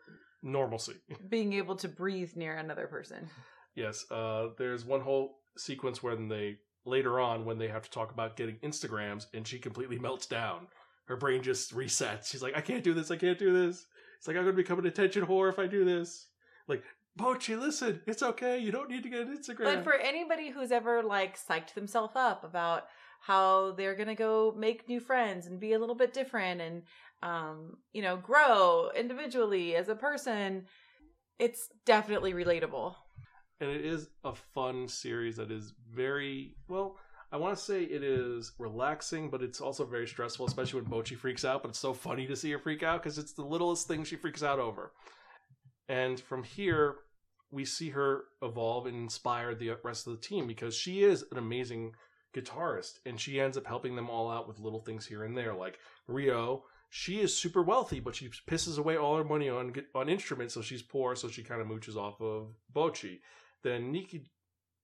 normalcy. 0.43 0.93
being 1.27 1.53
able 1.53 1.75
to 1.75 1.89
breathe 1.89 2.31
near 2.36 2.55
another 2.55 2.88
person. 2.88 3.27
Yes, 3.75 4.05
uh, 4.12 4.48
there's 4.58 4.86
one 4.86 5.01
whole 5.01 5.39
sequence 5.58 6.01
when 6.01 6.27
they 6.29 6.58
later 6.85 7.19
on 7.19 7.45
when 7.45 7.57
they 7.57 7.67
have 7.67 7.83
to 7.83 7.89
talk 7.89 8.11
about 8.11 8.35
getting 8.35 8.55
Instagrams, 8.57 9.27
and 9.33 9.47
she 9.47 9.59
completely 9.59 10.00
melts 10.00 10.25
down. 10.25 10.67
Her 11.05 11.15
brain 11.15 11.43
just 11.43 11.75
resets. 11.75 12.27
She's 12.27 12.41
like, 12.41 12.55
"I 12.55 12.61
can't 12.61 12.83
do 12.83 12.93
this. 12.93 13.11
I 13.11 13.17
can't 13.17 13.39
do 13.39 13.53
this." 13.53 13.85
It's 14.17 14.27
like 14.27 14.38
I'm 14.38 14.43
gonna 14.43 14.55
become 14.55 14.79
an 14.79 14.85
attention 14.85 15.25
whore 15.25 15.50
if 15.50 15.59
I 15.59 15.67
do 15.67 15.83
this. 15.83 16.27
Like, 16.67 16.83
Bocchi, 17.19 17.59
listen, 17.59 18.01
it's 18.05 18.23
okay. 18.23 18.59
You 18.59 18.71
don't 18.71 18.89
need 18.89 19.03
to 19.03 19.09
get 19.09 19.21
an 19.21 19.38
Instagram. 19.38 19.63
But 19.63 19.83
for 19.83 19.95
anybody 19.95 20.50
who's 20.50 20.71
ever 20.71 21.03
like 21.03 21.38
psyched 21.38 21.73
themselves 21.73 22.13
up 22.15 22.43
about 22.43 22.83
how 23.21 23.71
they're 23.73 23.95
gonna 23.95 24.15
go 24.15 24.53
make 24.57 24.88
new 24.88 25.00
friends 25.00 25.47
and 25.47 25.59
be 25.59 25.73
a 25.73 25.79
little 25.79 25.95
bit 25.95 26.13
different 26.13 26.61
and 26.61 26.83
um, 27.23 27.77
you 27.93 28.01
know, 28.01 28.17
grow 28.17 28.89
individually 28.95 29.75
as 29.75 29.89
a 29.89 29.95
person, 29.95 30.65
it's 31.39 31.69
definitely 31.85 32.33
relatable. 32.33 32.95
And 33.62 33.70
it 33.70 33.86
is 33.86 34.10
a 34.24 34.34
fun 34.34 34.88
series 34.88 35.38
that 35.38 35.51
is 35.51 35.74
very 35.94 36.56
well. 36.68 36.98
I 37.32 37.38
want 37.38 37.56
to 37.56 37.63
say 37.63 37.84
it 37.84 38.03
is 38.03 38.51
relaxing, 38.58 39.30
but 39.30 39.41
it's 39.41 39.62
also 39.62 39.86
very 39.86 40.08
stressful, 40.08 40.48
especially 40.48 40.82
when 40.82 40.91
Bocchi 40.91 41.15
freaks 41.15 41.46
out. 41.46 41.62
But 41.62 41.70
it's 41.70 41.80
so 41.80 41.94
funny 41.94 42.25
to 42.27 42.36
see 42.36 42.51
her 42.51 42.60
freak 42.60 42.82
out 42.84 43.03
because 43.03 43.18
it's 43.20 43.34
the 43.34 43.46
littlest 43.46 43.88
thing 43.88 44.03
she 44.03 44.15
freaks 44.18 44.44
out 44.44 44.60
over. 44.60 44.91
And 45.88 46.20
from 46.20 46.44
here, 46.44 46.96
we 47.51 47.63
see 47.63 47.89
her 47.91 48.24
evolve 48.41 48.88
and 48.88 48.96
inspire 48.96 49.53
the 49.53 49.77
rest 49.84 50.08
of 50.08 50.13
the 50.13 50.27
team 50.27 50.48
because 50.48 50.75
she 50.75 51.03
is 51.03 51.24
an 51.32 51.38
amazing 51.38 51.94
guitarist 52.34 53.00
and 53.06 53.20
she 53.20 53.39
ends 53.39 53.58
up 53.58 53.68
helping 53.68 53.96
them 53.96 54.10
all 54.10 54.32
out 54.32 54.48
with 54.48 54.60
little 54.60 54.80
things 54.80 55.06
here 55.06 55.24
and 55.24 55.38
there. 55.38 55.53
Like 55.53 55.77
Ryo, 56.08 56.63
she 56.89 57.20
is 57.20 57.38
super 57.38 57.62
wealthy, 57.62 58.00
but 58.00 58.15
she 58.15 58.30
pisses 58.50 58.77
away 58.77 58.98
all 58.98 59.18
her 59.18 59.24
money 59.24 59.50
on 59.50 59.74
on 59.94 60.10
instruments, 60.10 60.53
so 60.53 60.62
she's 60.62 60.82
poor, 60.82 61.15
so 61.15 61.27
she 61.27 61.44
kind 61.44 61.62
of 61.62 61.68
mooches 61.68 61.96
off 61.96 62.22
of 62.22 62.56
Bocchi. 62.74 63.20
Then 63.63 63.94
Niki, 63.94 64.25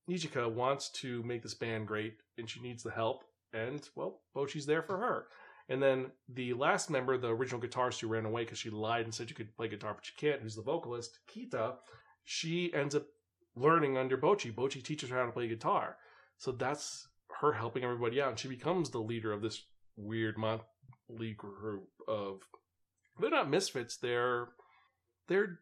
Nijika 0.10 0.52
wants 0.52 0.90
to 0.90 1.24
make 1.24 1.44
this 1.44 1.54
band 1.54 1.88
great, 1.88 2.16
and 2.38 2.50
she 2.50 2.62
needs 2.62 2.84
the 2.84 2.92
help, 2.92 3.24
and 3.54 3.88
well, 3.96 4.22
Bocchi's 4.36 4.66
there 4.66 4.84
for 4.84 4.98
her. 4.98 5.28
And 5.70 5.84
then 5.84 6.12
the 6.34 6.54
last 6.54 6.90
member, 6.90 7.18
the 7.18 7.28
original 7.28 7.60
guitarist 7.60 8.00
who 8.00 8.08
ran 8.08 8.26
away 8.26 8.44
because 8.44 8.60
she 8.60 8.70
lied 8.70 9.04
and 9.04 9.14
said 9.14 9.28
she 9.28 9.36
could 9.36 9.56
play 9.58 9.68
guitar, 9.68 9.94
but 9.94 10.06
she 10.06 10.14
can't, 10.18 10.42
who's 10.42 10.56
the 10.56 10.62
vocalist, 10.62 11.20
Kita, 11.30 11.76
she 12.24 12.74
ends 12.74 12.96
up 12.96 13.04
learning 13.56 13.98
under 13.98 14.18
Bocchi. 14.18 14.54
Bocchi 14.54 14.82
teaches 14.82 15.10
her 15.10 15.18
how 15.18 15.26
to 15.26 15.32
play 15.32 15.48
guitar. 15.48 15.98
So 16.38 16.52
that's 16.52 17.08
her 17.42 17.54
helping 17.54 17.84
everybody 17.84 18.22
out. 18.22 18.30
And 18.30 18.40
she 18.40 18.48
becomes 18.48 18.90
the 18.90 19.00
leader 19.00 19.34
of 19.34 19.42
this 19.42 19.64
weird 19.98 20.38
motley 20.38 21.34
group 21.36 21.90
of 22.08 22.42
they're 23.20 23.30
not 23.30 23.50
misfits, 23.50 23.98
they're 23.98 24.50
they're 25.28 25.60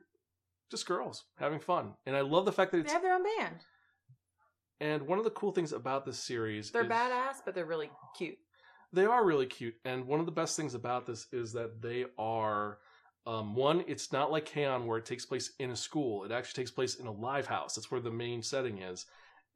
just 0.72 0.86
girls 0.86 1.26
having 1.38 1.60
fun. 1.60 1.94
And 2.06 2.16
I 2.16 2.22
love 2.22 2.46
the 2.46 2.52
fact 2.52 2.72
that 2.72 2.86
They 2.86 2.92
have 2.94 3.02
their 3.02 3.14
own 3.16 3.24
band. 3.38 3.58
and 4.82 5.04
one 5.04 5.18
of 5.18 5.24
the 5.24 5.32
cool 5.32 5.52
things 5.52 5.72
about 5.74 6.06
this 6.06 6.20
series 6.20 6.72
They're 6.72 6.84
is 6.84 6.90
badass, 6.90 7.36
but 7.46 7.56
they're 7.56 7.66
really 7.66 7.90
cute. 8.18 8.38
they 8.94 9.06
are 9.06 9.26
really 9.26 9.46
cute. 9.46 9.76
And 9.86 10.06
one 10.06 10.20
of 10.20 10.26
the 10.26 10.32
best 10.32 10.56
things 10.58 10.74
about 10.74 11.06
this 11.06 11.28
is 11.32 11.54
that 11.54 11.82
they 11.82 12.06
are 12.18 12.80
um, 13.28 13.56
one, 13.56 13.84
it's 13.88 14.12
not 14.12 14.32
like 14.32 14.46
K-On! 14.46 14.86
where 14.86 15.00
it 15.00 15.06
takes 15.06 15.26
place 15.26 15.54
in 15.60 15.72
a 15.72 15.76
school. 15.76 16.24
It 16.26 16.32
actually 16.32 16.62
takes 16.62 16.72
place 16.72 16.96
in 16.96 17.08
a 17.08 17.12
live 17.12 17.48
house. 17.48 17.74
That's 17.76 17.90
where 17.90 18.02
the 18.02 18.12
main 18.12 18.44
setting 18.44 18.80
is. 18.80 19.08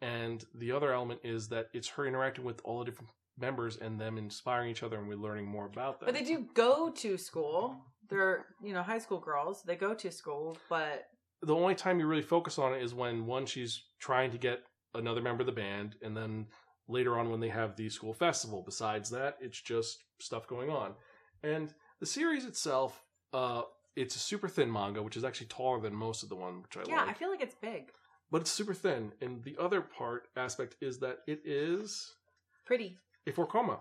And 0.02 0.44
the 0.56 0.72
other 0.72 0.92
element 0.92 1.20
is 1.24 1.50
that 1.50 1.70
it's 1.74 1.88
her 1.90 2.08
interacting 2.08 2.46
with 2.46 2.62
all 2.64 2.80
the 2.80 2.86
different 2.86 3.12
members 3.38 3.78
and 3.78 4.00
them 4.00 4.18
inspiring 4.18 4.70
each 4.72 4.82
other 4.84 4.98
and 4.98 5.08
we're 5.08 5.16
learning 5.16 5.46
more 5.46 5.66
about 5.66 6.00
them. 6.00 6.08
But 6.08 6.16
they 6.16 6.24
do 6.24 6.46
go 6.54 6.90
to 6.90 7.18
school. 7.18 7.78
They're, 8.10 8.46
you 8.62 8.74
know, 8.74 8.82
high 8.82 9.00
school 9.00 9.20
girls. 9.20 9.64
They 9.64 9.76
go 9.76 9.94
to 9.94 10.12
school, 10.12 10.58
but 10.70 11.08
the 11.42 11.56
only 11.56 11.76
time 11.76 12.00
you 12.00 12.08
really 12.08 12.22
focus 12.22 12.58
on 12.58 12.74
it 12.74 12.84
is 12.84 12.94
when 12.94 13.26
one 13.26 13.46
she's 13.46 13.84
trying 14.00 14.32
to 14.32 14.38
get 14.38 14.64
another 14.94 15.22
member 15.22 15.42
of 15.42 15.46
the 15.46 15.52
band 15.52 15.96
and 16.02 16.16
then 16.16 16.48
later 16.88 17.18
on 17.18 17.30
when 17.30 17.40
they 17.40 17.50
have 17.50 17.76
the 17.76 17.90
school 17.90 18.14
festival 18.14 18.64
besides 18.66 19.10
that 19.12 19.38
it's 19.40 19.62
just 19.62 20.04
stuff 20.20 20.48
going 20.48 20.70
on 20.70 20.94
and 21.44 21.74
the 22.00 22.06
series 22.06 22.46
itself 22.46 23.04
uh 23.34 23.62
it's 23.96 24.16
a 24.16 24.20
super 24.20 24.48
thin 24.48 24.72
manga 24.72 25.02
which 25.02 25.16
is 25.16 25.24
actually 25.24 25.48
taller 25.48 25.80
than 25.80 25.94
most 25.94 26.24
of 26.24 26.30
the 26.30 26.36
one 26.36 26.62
which 26.62 26.78
i 26.78 26.90
yeah, 26.90 27.02
like 27.02 27.10
I 27.10 27.14
feel 27.14 27.30
like 27.30 27.42
it's 27.42 27.56
big. 27.56 27.92
but 28.32 28.42
it's 28.42 28.52
super 28.52 28.74
thin 28.74 29.12
and 29.22 29.44
the 29.44 29.56
other 29.60 29.82
part 29.82 30.30
aspect 30.36 30.76
is 30.82 31.00
that 31.00 31.20
it 31.28 31.42
is 31.46 32.14
Pretty. 32.66 32.98
a 33.28 33.32
four 33.32 33.46
koma 33.46 33.80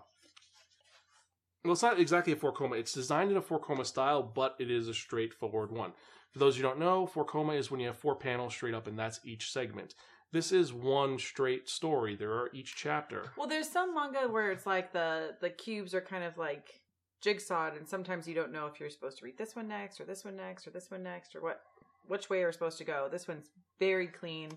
well 1.63 1.73
it's 1.73 1.81
not 1.81 1.99
exactly 1.99 2.33
a 2.33 2.35
four 2.35 2.51
koma 2.51 2.75
it's 2.75 2.93
designed 2.93 3.31
in 3.31 3.37
a 3.37 3.41
four 3.41 3.59
koma 3.59 3.85
style 3.85 4.21
but 4.23 4.55
it 4.59 4.69
is 4.69 4.87
a 4.87 4.93
straightforward 4.93 5.71
one 5.71 5.91
for 6.31 6.39
those 6.39 6.55
who 6.55 6.61
don't 6.61 6.79
know 6.79 7.05
four 7.05 7.25
koma 7.25 7.53
is 7.53 7.69
when 7.69 7.79
you 7.79 7.87
have 7.87 7.97
four 7.97 8.15
panels 8.15 8.53
straight 8.53 8.73
up 8.73 8.87
and 8.87 8.97
that's 8.97 9.19
each 9.23 9.51
segment 9.51 9.95
this 10.31 10.51
is 10.51 10.71
one 10.71 11.17
straight 11.17 11.67
story 11.67 12.15
there 12.15 12.31
are 12.33 12.49
each 12.53 12.75
chapter 12.75 13.31
Well, 13.35 13.47
there's 13.47 13.67
some 13.69 13.95
manga 13.95 14.27
where 14.27 14.51
it's 14.51 14.65
like 14.67 14.93
the 14.93 15.35
the 15.41 15.49
cubes 15.49 15.93
are 15.95 16.01
kind 16.01 16.23
of 16.23 16.37
like 16.37 16.81
jigsawed, 17.21 17.75
and 17.75 17.87
sometimes 17.87 18.27
you 18.27 18.35
don't 18.35 18.51
know 18.51 18.65
if 18.67 18.79
you're 18.79 18.89
supposed 18.89 19.17
to 19.19 19.25
read 19.25 19.37
this 19.37 19.55
one 19.55 19.67
next, 19.67 19.99
or 19.99 20.05
this 20.05 20.23
one 20.23 20.35
next, 20.35 20.67
or 20.67 20.69
this 20.69 20.89
one 20.91 21.03
next, 21.03 21.35
or 21.35 21.41
what 21.41 21.61
which 22.07 22.29
way 22.29 22.39
you're 22.39 22.51
supposed 22.51 22.77
to 22.77 22.83
go. 22.83 23.07
This 23.11 23.27
one's 23.27 23.49
very 23.79 24.07
clean, 24.07 24.49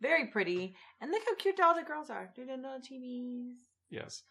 very 0.00 0.26
pretty, 0.26 0.74
and 1.00 1.10
look 1.10 1.22
how 1.26 1.34
cute 1.36 1.60
all 1.60 1.74
the 1.74 1.82
girls 1.82 2.10
are. 2.10 2.30
Do 2.34 2.44
the 2.44 2.56
little 2.56 2.80
chibis. 2.80 3.52
yes 3.90 4.22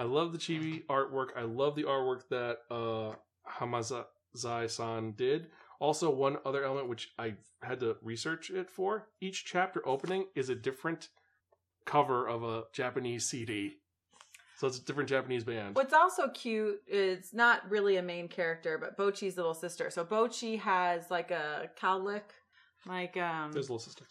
i 0.00 0.04
love 0.04 0.32
the 0.32 0.38
chibi 0.38 0.84
artwork. 0.86 1.28
I 1.36 1.42
love 1.42 1.76
the 1.76 1.84
artwork 1.84 2.22
that 2.30 2.58
uh 2.70 3.14
hamazai-san 3.58 5.12
did. 5.12 5.48
Also 5.78 6.10
one 6.10 6.38
other 6.44 6.64
element 6.64 6.88
which 6.88 7.12
i 7.18 7.34
had 7.62 7.80
to 7.80 7.96
research 8.02 8.50
it 8.50 8.70
for 8.70 9.08
each 9.20 9.44
chapter 9.44 9.86
opening 9.86 10.26
is 10.34 10.48
a 10.48 10.54
different 10.54 11.08
cover 11.84 12.26
of 12.26 12.42
a 12.42 12.64
japanese 12.72 13.26
cd 13.26 13.80
so 14.60 14.66
it's 14.66 14.78
a 14.78 14.84
different 14.84 15.08
japanese 15.08 15.42
band. 15.44 15.74
What's 15.74 15.94
also 15.94 16.28
cute 16.28 16.82
is 16.86 17.32
not 17.32 17.62
really 17.70 17.96
a 17.96 18.02
main 18.02 18.28
character, 18.28 18.76
but 18.76 18.94
Bocchi's 18.98 19.38
little 19.38 19.54
sister. 19.54 19.88
So 19.88 20.04
Bocchi 20.04 20.58
has 20.58 21.10
like 21.10 21.30
a 21.30 21.70
cowlick, 21.80 22.28
like 22.86 23.16
um, 23.16 23.52
a 23.52 23.54
little 23.54 23.78
sister. 23.78 24.04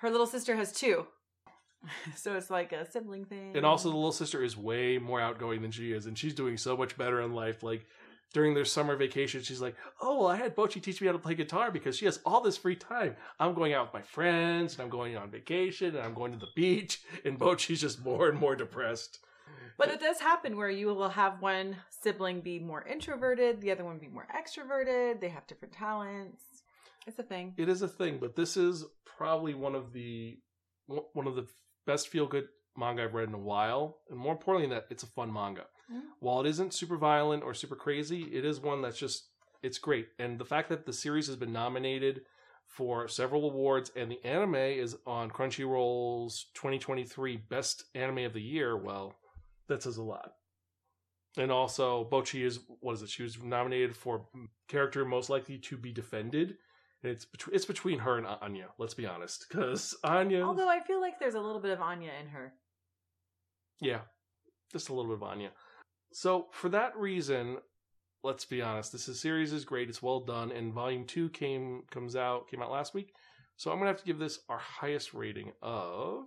her 0.00 0.10
little 0.10 0.26
sister 0.26 0.54
has 0.54 0.70
two. 0.70 1.06
so 2.16 2.36
it's 2.36 2.50
like 2.50 2.72
a 2.72 2.90
sibling 2.90 3.24
thing. 3.24 3.56
And 3.56 3.64
also, 3.64 3.90
the 3.90 3.96
little 3.96 4.12
sister 4.12 4.42
is 4.42 4.56
way 4.56 4.98
more 4.98 5.20
outgoing 5.20 5.62
than 5.62 5.70
she 5.70 5.92
is, 5.92 6.06
and 6.06 6.16
she's 6.16 6.34
doing 6.34 6.56
so 6.56 6.76
much 6.76 6.96
better 6.96 7.20
in 7.20 7.34
life. 7.34 7.62
Like 7.62 7.86
during 8.32 8.54
their 8.54 8.64
summer 8.64 8.96
vacation, 8.96 9.42
she's 9.42 9.60
like, 9.60 9.76
"Oh, 10.00 10.20
well, 10.20 10.28
I 10.28 10.36
had 10.36 10.56
Bocchi 10.56 10.82
teach 10.82 11.00
me 11.00 11.06
how 11.06 11.12
to 11.12 11.18
play 11.18 11.34
guitar 11.34 11.70
because 11.70 11.96
she 11.96 12.04
has 12.06 12.20
all 12.24 12.40
this 12.40 12.56
free 12.56 12.76
time. 12.76 13.16
I'm 13.38 13.54
going 13.54 13.72
out 13.72 13.86
with 13.86 13.94
my 13.94 14.02
friends, 14.02 14.74
and 14.74 14.82
I'm 14.82 14.90
going 14.90 15.16
on 15.16 15.30
vacation, 15.30 15.96
and 15.96 16.04
I'm 16.04 16.14
going 16.14 16.32
to 16.32 16.38
the 16.38 16.52
beach." 16.54 17.02
And 17.24 17.38
Bocchi's 17.38 17.80
just 17.80 18.04
more 18.04 18.28
and 18.28 18.38
more 18.38 18.54
depressed. 18.54 19.20
But 19.78 19.88
it 19.88 20.00
does 20.00 20.20
happen 20.20 20.56
where 20.56 20.70
you 20.70 20.86
will 20.86 21.08
have 21.08 21.42
one 21.42 21.76
sibling 21.90 22.40
be 22.40 22.58
more 22.58 22.86
introverted, 22.86 23.60
the 23.60 23.70
other 23.70 23.84
one 23.84 23.98
be 23.98 24.08
more 24.08 24.26
extroverted. 24.34 25.20
They 25.20 25.28
have 25.28 25.46
different 25.46 25.74
talents. 25.74 26.42
It's 27.06 27.18
a 27.18 27.22
thing. 27.22 27.54
It 27.56 27.68
is 27.68 27.82
a 27.82 27.88
thing, 27.88 28.18
but 28.18 28.34
this 28.34 28.56
is 28.56 28.84
probably 29.04 29.54
one 29.54 29.74
of 29.74 29.92
the 29.92 30.38
one 30.86 31.26
of 31.26 31.34
the 31.36 31.46
best 31.86 32.08
feel 32.08 32.26
good 32.26 32.48
manga 32.76 33.04
I've 33.04 33.14
read 33.14 33.28
in 33.28 33.34
a 33.34 33.38
while, 33.38 33.98
and 34.10 34.18
more 34.18 34.32
importantly, 34.32 34.68
than 34.68 34.78
that 34.78 34.86
it's 34.90 35.02
a 35.02 35.06
fun 35.06 35.32
manga. 35.32 35.64
Mm. 35.92 36.02
While 36.20 36.40
it 36.40 36.48
isn't 36.48 36.74
super 36.74 36.96
violent 36.96 37.42
or 37.42 37.54
super 37.54 37.76
crazy, 37.76 38.22
it 38.32 38.44
is 38.44 38.60
one 38.60 38.82
that's 38.82 38.98
just 38.98 39.28
it's 39.62 39.78
great. 39.78 40.08
And 40.18 40.38
the 40.38 40.44
fact 40.44 40.68
that 40.68 40.86
the 40.86 40.92
series 40.92 41.26
has 41.26 41.36
been 41.36 41.52
nominated 41.52 42.22
for 42.66 43.08
several 43.08 43.48
awards 43.48 43.90
and 43.96 44.10
the 44.10 44.24
anime 44.24 44.54
is 44.54 44.96
on 45.06 45.30
Crunchyroll's 45.30 46.46
2023 46.54 47.36
Best 47.48 47.84
Anime 47.94 48.18
of 48.18 48.32
the 48.32 48.42
Year, 48.42 48.76
well, 48.76 49.14
that 49.68 49.82
says 49.82 49.96
a 49.96 50.02
lot. 50.02 50.32
And 51.38 51.52
also, 51.52 52.08
Bocchi 52.10 52.44
is 52.44 52.60
what 52.80 52.94
is 52.94 53.02
it? 53.02 53.10
She 53.10 53.22
was 53.22 53.42
nominated 53.42 53.94
for 53.94 54.26
character 54.68 55.04
most 55.04 55.28
likely 55.30 55.58
to 55.58 55.76
be 55.76 55.92
defended. 55.92 56.56
It's 57.06 57.24
between 57.24 57.54
it's 57.54 57.64
between 57.64 57.98
her 58.00 58.18
and 58.18 58.26
Anya. 58.26 58.68
Let's 58.78 58.94
be 58.94 59.06
honest, 59.06 59.46
because 59.48 59.94
Anya, 60.04 60.42
Although 60.42 60.68
I 60.68 60.80
feel 60.80 61.00
like 61.00 61.18
there's 61.18 61.34
a 61.34 61.40
little 61.40 61.60
bit 61.60 61.72
of 61.72 61.80
Anya 61.80 62.12
in 62.20 62.28
her. 62.28 62.52
yeah, 63.80 64.00
just 64.72 64.88
a 64.88 64.94
little 64.94 65.10
bit 65.10 65.22
of 65.22 65.22
Anya. 65.22 65.50
So 66.12 66.46
for 66.52 66.68
that 66.70 66.96
reason, 66.96 67.58
let's 68.24 68.44
be 68.44 68.62
honest, 68.62 68.92
this 68.92 69.08
is, 69.08 69.20
series 69.20 69.52
is 69.52 69.64
great. 69.64 69.88
It's 69.88 70.02
well 70.02 70.20
done, 70.20 70.52
and 70.52 70.72
Volume 70.72 71.04
Two 71.04 71.28
came 71.30 71.82
comes 71.90 72.16
out 72.16 72.48
came 72.48 72.62
out 72.62 72.70
last 72.70 72.94
week. 72.94 73.12
So 73.56 73.70
I'm 73.70 73.78
gonna 73.78 73.90
have 73.90 74.00
to 74.00 74.04
give 74.06 74.18
this 74.18 74.40
our 74.48 74.58
highest 74.58 75.14
rating 75.14 75.52
of 75.62 76.26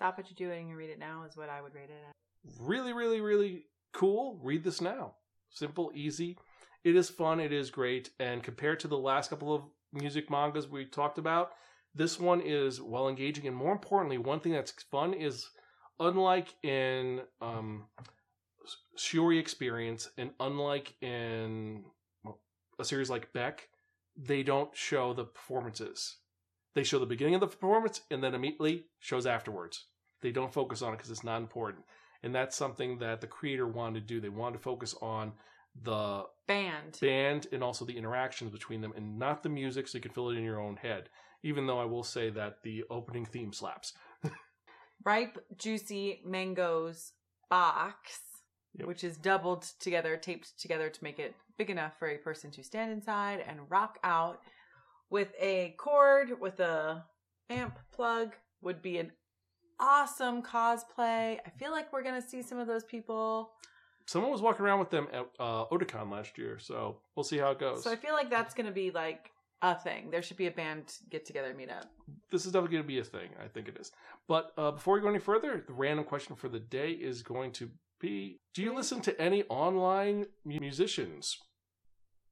Stop 0.00 0.16
what 0.16 0.30
you're 0.30 0.48
doing 0.48 0.70
and 0.70 0.78
read 0.78 0.88
it 0.88 0.98
now 0.98 1.24
is 1.28 1.36
what 1.36 1.50
I 1.50 1.60
would 1.60 1.74
rate 1.74 1.90
it 1.90 2.02
at. 2.08 2.14
really, 2.58 2.94
really, 2.94 3.20
really 3.20 3.66
cool. 3.92 4.40
Read 4.42 4.64
this 4.64 4.80
now. 4.80 5.12
Simple, 5.50 5.92
easy. 5.94 6.38
It 6.84 6.96
is 6.96 7.10
fun. 7.10 7.40
It 7.40 7.52
is 7.52 7.70
great. 7.70 8.10
And 8.18 8.42
compared 8.42 8.80
to 8.80 8.88
the 8.88 8.98
last 8.98 9.30
couple 9.30 9.54
of 9.54 9.62
music 9.92 10.30
mangas 10.30 10.68
we 10.68 10.84
talked 10.84 11.18
about, 11.18 11.52
this 11.94 12.18
one 12.18 12.40
is 12.40 12.80
well 12.80 13.08
engaging. 13.08 13.46
And 13.46 13.56
more 13.56 13.72
importantly, 13.72 14.18
one 14.18 14.40
thing 14.40 14.52
that's 14.52 14.72
fun 14.90 15.12
is 15.12 15.48
unlike 15.98 16.54
in 16.62 17.20
um, 17.42 17.86
Shiori 18.98 19.38
Experience 19.38 20.08
and 20.16 20.30
unlike 20.40 20.94
in 21.02 21.84
a 22.78 22.84
series 22.84 23.10
like 23.10 23.32
Beck, 23.32 23.68
they 24.16 24.42
don't 24.42 24.74
show 24.74 25.12
the 25.12 25.24
performances. 25.24 26.16
They 26.74 26.84
show 26.84 26.98
the 26.98 27.06
beginning 27.06 27.34
of 27.34 27.40
the 27.40 27.46
performance 27.46 28.02
and 28.10 28.22
then 28.22 28.34
immediately 28.34 28.86
shows 29.00 29.26
afterwards. 29.26 29.86
They 30.22 30.30
don't 30.30 30.52
focus 30.52 30.82
on 30.82 30.92
it 30.92 30.96
because 30.98 31.10
it's 31.10 31.24
not 31.24 31.40
important. 31.40 31.84
And 32.22 32.34
that's 32.34 32.56
something 32.56 32.98
that 32.98 33.20
the 33.20 33.26
creator 33.26 33.66
wanted 33.66 34.00
to 34.00 34.06
do. 34.06 34.20
They 34.20 34.28
wanted 34.28 34.58
to 34.58 34.62
focus 34.62 34.94
on 35.00 35.32
the 35.82 36.24
Band. 36.46 36.98
band 37.00 37.46
and 37.52 37.62
also 37.62 37.84
the 37.84 37.96
interactions 37.96 38.50
between 38.50 38.80
them 38.80 38.92
and 38.96 39.18
not 39.18 39.42
the 39.42 39.48
music 39.48 39.86
so 39.88 39.98
you 39.98 40.02
can 40.02 40.10
fill 40.10 40.30
it 40.30 40.36
in 40.36 40.44
your 40.44 40.60
own 40.60 40.76
head. 40.76 41.08
Even 41.42 41.66
though 41.66 41.78
I 41.78 41.84
will 41.84 42.02
say 42.02 42.28
that 42.30 42.62
the 42.62 42.84
opening 42.90 43.24
theme 43.24 43.52
slaps. 43.52 43.92
Ripe, 45.04 45.38
juicy 45.56 46.20
mangoes 46.24 47.12
box, 47.48 48.20
Yep. 48.74 48.86
which 48.86 49.02
is 49.02 49.16
doubled 49.16 49.62
together, 49.80 50.16
taped 50.16 50.60
together 50.60 50.88
to 50.90 51.04
make 51.04 51.18
it 51.18 51.34
big 51.58 51.70
enough 51.70 51.98
for 51.98 52.08
a 52.08 52.18
person 52.18 52.50
to 52.52 52.62
stand 52.62 52.92
inside 52.92 53.42
and 53.46 53.68
rock 53.68 53.98
out 54.04 54.40
with 55.08 55.32
a 55.40 55.74
cord 55.76 56.40
with 56.40 56.60
a 56.60 57.04
amp 57.48 57.76
plug 57.92 58.34
would 58.62 58.80
be 58.80 58.98
an 58.98 59.10
awesome 59.80 60.40
cosplay. 60.40 61.38
I 61.44 61.50
feel 61.58 61.72
like 61.72 61.92
we're 61.92 62.04
gonna 62.04 62.22
see 62.22 62.42
some 62.42 62.58
of 62.58 62.68
those 62.68 62.84
people. 62.84 63.50
Someone 64.10 64.32
was 64.32 64.42
walking 64.42 64.64
around 64.64 64.80
with 64.80 64.90
them 64.90 65.06
at 65.12 65.24
uh, 65.38 65.66
Otakon 65.66 66.10
last 66.10 66.36
year, 66.36 66.58
so 66.58 66.96
we'll 67.14 67.22
see 67.22 67.38
how 67.38 67.52
it 67.52 67.60
goes. 67.60 67.84
So 67.84 67.92
I 67.92 67.94
feel 67.94 68.12
like 68.12 68.28
that's 68.28 68.54
gonna 68.54 68.72
be 68.72 68.90
like 68.90 69.30
a 69.62 69.76
thing. 69.78 70.10
There 70.10 70.20
should 70.20 70.36
be 70.36 70.48
a 70.48 70.50
band 70.50 70.92
get 71.10 71.24
together 71.24 71.54
meetup. 71.54 71.84
this 72.32 72.44
is 72.44 72.50
definitely 72.50 72.78
going 72.78 72.82
to 72.82 72.88
be 72.88 72.98
a 72.98 73.04
thing. 73.04 73.28
I 73.40 73.46
think 73.46 73.68
it 73.68 73.76
is. 73.78 73.92
But 74.26 74.52
uh, 74.58 74.72
before 74.72 74.94
we 74.94 75.00
go 75.00 75.08
any 75.08 75.20
further, 75.20 75.62
the 75.64 75.72
random 75.72 76.04
question 76.04 76.34
for 76.34 76.48
the 76.48 76.58
day 76.58 76.90
is 76.90 77.22
going 77.22 77.52
to 77.52 77.70
be: 78.00 78.40
do 78.52 78.62
you 78.62 78.74
listen 78.74 79.00
to 79.02 79.20
any 79.20 79.44
online 79.44 80.26
musicians? 80.44 81.38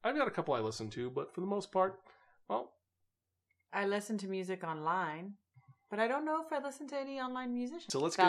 I've 0.02 0.16
got 0.16 0.26
a 0.26 0.32
couple 0.32 0.54
I 0.54 0.60
listen 0.60 0.90
to, 0.90 1.10
but 1.10 1.32
for 1.32 1.42
the 1.42 1.46
most 1.46 1.70
part, 1.70 2.00
well, 2.48 2.72
I 3.72 3.86
listen 3.86 4.18
to 4.18 4.26
music 4.26 4.64
online, 4.64 5.34
but 5.90 6.00
I 6.00 6.08
don't 6.08 6.24
know 6.24 6.42
if 6.44 6.52
I 6.52 6.58
listen 6.64 6.88
to 6.88 6.98
any 6.98 7.20
online 7.20 7.54
musicians. 7.54 7.92
So 7.92 8.00
let's 8.00 8.16
get- 8.16 8.26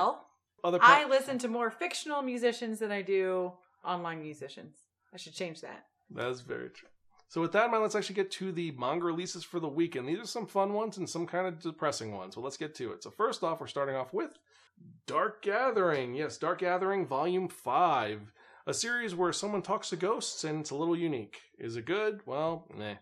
Other 0.64 0.80
I 0.82 1.06
listen 1.06 1.38
to 1.40 1.48
more 1.48 1.72
fictional 1.72 2.22
musicians 2.22 2.80
than 2.80 2.92
I 2.92 3.02
do 3.02 3.54
online 3.86 4.22
musicians. 4.22 4.76
I 5.14 5.18
should 5.18 5.34
change 5.34 5.62
that. 5.62 5.86
That's 6.10 6.42
very 6.42 6.70
true. 6.70 6.90
So 7.28 7.42
with 7.42 7.52
that 7.52 7.66
in 7.66 7.72
mind, 7.72 7.84
let's 7.84 7.96
actually 7.96 8.16
get 8.16 8.32
to 8.32 8.52
the 8.52 8.72
manga 8.72 9.06
releases 9.06 9.44
for 9.44 9.60
the 9.60 9.68
week, 9.68 9.96
and 9.96 10.08
these 10.08 10.20
are 10.20 10.26
some 10.26 10.48
fun 10.48 10.74
ones 10.74 10.98
and 10.98 11.08
some 11.08 11.28
kind 11.28 11.46
of 11.46 11.60
depressing 11.60 12.12
ones. 12.12 12.34
So 12.34 12.42
let's 12.42 12.58
get 12.58 12.74
to 12.76 12.92
it. 12.92 13.04
So 13.04 13.12
first 13.12 13.44
off, 13.44 13.62
we're 13.62 13.68
starting 13.68 13.96
off 13.96 14.14
with 14.14 14.32
Dark 15.06 15.44
Gathering. 15.44 16.16
Yes, 16.16 16.38
Dark 16.38 16.60
Gathering 16.60 17.06
Volume 17.06 17.48
Five, 17.48 18.34
a 18.66 18.74
series 18.74 19.14
where 19.14 19.32
someone 19.32 19.62
talks 19.62 19.90
to 19.90 19.96
ghosts, 19.96 20.44
and 20.44 20.62
it's 20.62 20.72
a 20.72 20.76
little 20.76 20.98
unique. 20.98 21.38
Is 21.60 21.76
it 21.76 21.86
good? 21.86 22.22
Well, 22.26 22.66
meh. 22.76 22.96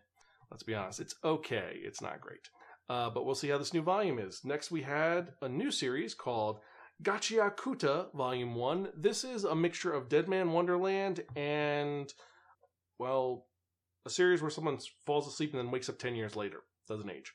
Let's 0.52 0.64
be 0.64 0.76
honest, 0.76 1.00
it's 1.00 1.16
okay. 1.24 1.74
It's 1.76 2.02
not 2.02 2.22
great. 2.22 2.50
Uh, 2.90 3.10
but 3.10 3.26
we'll 3.26 3.36
see 3.36 3.50
how 3.50 3.58
this 3.58 3.74
new 3.74 3.82
volume 3.82 4.18
is. 4.20 4.42
Next, 4.46 4.72
we 4.72 4.82
had 4.82 5.34
a 5.42 5.50
new 5.50 5.72
series 5.72 6.14
called 6.14 6.60
Gachiakuta 7.04 8.13
Volume 8.13 8.56
1. 8.56 8.89
This 8.96 9.24
is 9.24 9.44
a 9.44 9.56
mixture 9.56 9.94
of 9.94 10.10
Deadman 10.10 10.51
Wonderland 10.51 11.22
and, 11.36 12.12
well, 12.98 13.46
a 14.06 14.10
series 14.10 14.42
where 14.42 14.50
someone 14.50 14.80
falls 15.06 15.27
asleep 15.27 15.54
and 15.54 15.60
then 15.60 15.72
wakes 15.72 15.89
up 15.89 16.00
10 16.00 16.16
years 16.16 16.36
later. 16.36 16.62
Doesn't 16.88 17.10
age. 17.10 17.34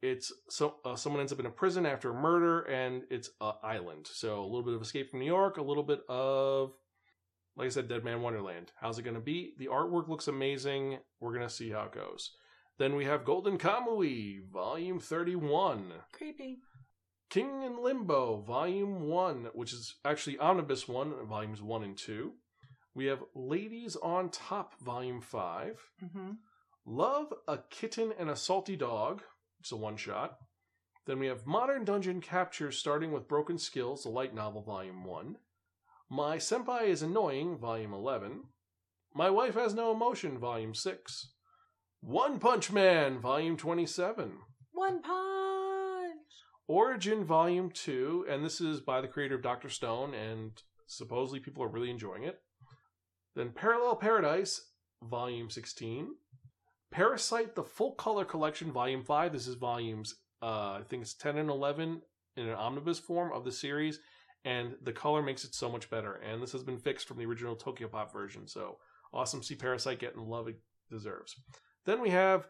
It's 0.00 0.32
so 0.48 0.76
uh, 0.84 0.96
someone 0.96 1.20
ends 1.20 1.32
up 1.32 1.40
in 1.40 1.46
a 1.46 1.50
prison 1.50 1.84
after 1.84 2.10
a 2.10 2.14
murder, 2.14 2.60
and 2.60 3.02
it's 3.10 3.30
an 3.40 3.52
island. 3.64 4.06
So 4.10 4.40
a 4.40 4.46
little 4.46 4.62
bit 4.62 4.74
of 4.74 4.82
Escape 4.82 5.10
from 5.10 5.18
New 5.18 5.26
York, 5.26 5.56
a 5.56 5.62
little 5.62 5.82
bit 5.82 6.00
of, 6.08 6.72
like 7.56 7.66
I 7.66 7.70
said, 7.70 7.88
Deadman 7.88 8.22
Wonderland. 8.22 8.70
How's 8.80 8.98
it 8.98 9.02
going 9.02 9.16
to 9.16 9.20
be? 9.20 9.54
The 9.58 9.66
artwork 9.66 10.08
looks 10.08 10.28
amazing. 10.28 10.98
We're 11.20 11.34
going 11.34 11.46
to 11.48 11.52
see 11.52 11.70
how 11.70 11.82
it 11.82 11.92
goes. 11.92 12.30
Then 12.78 12.94
we 12.94 13.06
have 13.06 13.24
Golden 13.24 13.58
Kamui, 13.58 14.40
Volume 14.52 15.00
31. 15.00 15.92
Creepy. 16.12 16.58
King 17.30 17.62
in 17.62 17.82
Limbo, 17.82 18.38
Volume 18.40 19.02
1, 19.02 19.50
which 19.52 19.72
is 19.72 19.96
actually 20.04 20.38
Omnibus 20.38 20.88
1, 20.88 21.26
Volumes 21.26 21.60
1 21.60 21.82
and 21.82 21.96
2. 21.96 22.32
We 22.94 23.06
have 23.06 23.22
Ladies 23.34 23.96
on 23.96 24.30
Top, 24.30 24.74
Volume 24.80 25.20
5. 25.20 25.78
hmm 26.12 26.30
Love, 26.86 27.34
a 27.46 27.58
Kitten 27.68 28.14
and 28.18 28.30
a 28.30 28.36
Salty 28.36 28.74
Dog, 28.74 29.22
it's 29.60 29.72
a 29.72 29.76
one 29.76 29.98
shot. 29.98 30.38
Then 31.04 31.18
we 31.18 31.26
have 31.26 31.46
Modern 31.46 31.84
Dungeon 31.84 32.22
Capture, 32.22 32.72
starting 32.72 33.12
with 33.12 33.28
Broken 33.28 33.58
Skills, 33.58 34.06
a 34.06 34.08
light 34.08 34.34
novel, 34.34 34.62
Volume 34.62 35.04
1. 35.04 35.36
My 36.08 36.38
Senpai 36.38 36.86
is 36.88 37.02
Annoying, 37.02 37.58
Volume 37.58 37.92
11. 37.92 38.44
My 39.14 39.28
Wife 39.28 39.54
Has 39.54 39.74
No 39.74 39.92
Emotion, 39.92 40.38
Volume 40.38 40.74
6. 40.74 41.32
One 42.00 42.38
Punch 42.38 42.72
Man, 42.72 43.20
Volume 43.20 43.58
27. 43.58 44.32
One 44.72 45.02
punch. 45.02 45.47
Origin 46.68 47.24
Volume 47.24 47.70
2, 47.70 48.26
and 48.28 48.44
this 48.44 48.60
is 48.60 48.80
by 48.80 49.00
the 49.00 49.08
creator 49.08 49.34
of 49.34 49.42
Dr. 49.42 49.70
Stone, 49.70 50.12
and 50.12 50.52
supposedly 50.86 51.40
people 51.40 51.64
are 51.64 51.68
really 51.68 51.90
enjoying 51.90 52.24
it. 52.24 52.40
Then 53.34 53.50
Parallel 53.50 53.96
Paradise, 53.96 54.60
Volume 55.02 55.48
16. 55.48 56.08
Parasyte, 56.94 57.54
the 57.54 57.64
Full 57.64 57.92
Color 57.92 58.26
Collection, 58.26 58.70
Volume 58.70 59.02
5. 59.02 59.32
This 59.32 59.46
is 59.46 59.54
volumes, 59.54 60.14
uh, 60.42 60.78
I 60.78 60.82
think 60.88 61.02
it's 61.02 61.14
10 61.14 61.38
and 61.38 61.48
11 61.48 62.02
in 62.36 62.48
an 62.48 62.54
omnibus 62.54 62.98
form 62.98 63.32
of 63.32 63.44
the 63.44 63.52
series, 63.52 64.00
and 64.44 64.74
the 64.82 64.92
color 64.92 65.22
makes 65.22 65.44
it 65.44 65.54
so 65.54 65.70
much 65.70 65.88
better. 65.88 66.14
And 66.16 66.42
this 66.42 66.52
has 66.52 66.62
been 66.62 66.78
fixed 66.78 67.08
from 67.08 67.16
the 67.16 67.26
original 67.26 67.56
Tokyo 67.56 67.88
Pop 67.88 68.12
version, 68.12 68.46
so 68.46 68.76
awesome 69.12 69.42
see 69.42 69.56
Parasyte 69.56 69.98
getting 69.98 70.20
the 70.20 70.28
love 70.28 70.48
it 70.48 70.60
deserves. 70.90 71.34
Then 71.86 72.00
we 72.02 72.10
have 72.10 72.46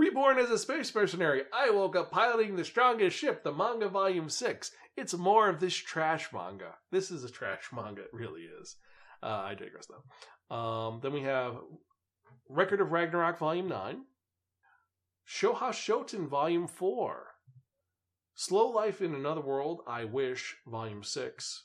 Reborn 0.00 0.38
as 0.38 0.48
a 0.48 0.56
space 0.56 0.94
mercenary, 0.94 1.42
I 1.52 1.68
woke 1.68 1.94
up 1.94 2.10
piloting 2.10 2.56
the 2.56 2.64
strongest 2.64 3.14
ship, 3.18 3.44
the 3.44 3.52
manga 3.52 3.86
volume 3.86 4.30
6. 4.30 4.70
It's 4.96 5.12
more 5.12 5.50
of 5.50 5.60
this 5.60 5.74
trash 5.74 6.32
manga. 6.32 6.76
This 6.90 7.10
is 7.10 7.22
a 7.22 7.30
trash 7.30 7.64
manga, 7.72 8.04
it 8.04 8.10
really 8.10 8.44
is. 8.62 8.76
Uh, 9.22 9.26
I 9.26 9.54
digress 9.54 9.86
though. 9.88 10.56
Um, 10.56 11.00
then 11.02 11.12
we 11.12 11.20
have 11.24 11.58
Record 12.48 12.80
of 12.80 12.92
Ragnarok 12.92 13.38
volume 13.38 13.68
9, 13.68 14.04
Show-ha 15.26 15.70
Shoten 15.70 16.26
volume 16.26 16.66
4, 16.66 17.26
Slow 18.34 18.68
Life 18.70 19.02
in 19.02 19.14
Another 19.14 19.42
World, 19.42 19.82
I 19.86 20.06
Wish 20.06 20.56
volume 20.66 21.04
6, 21.04 21.64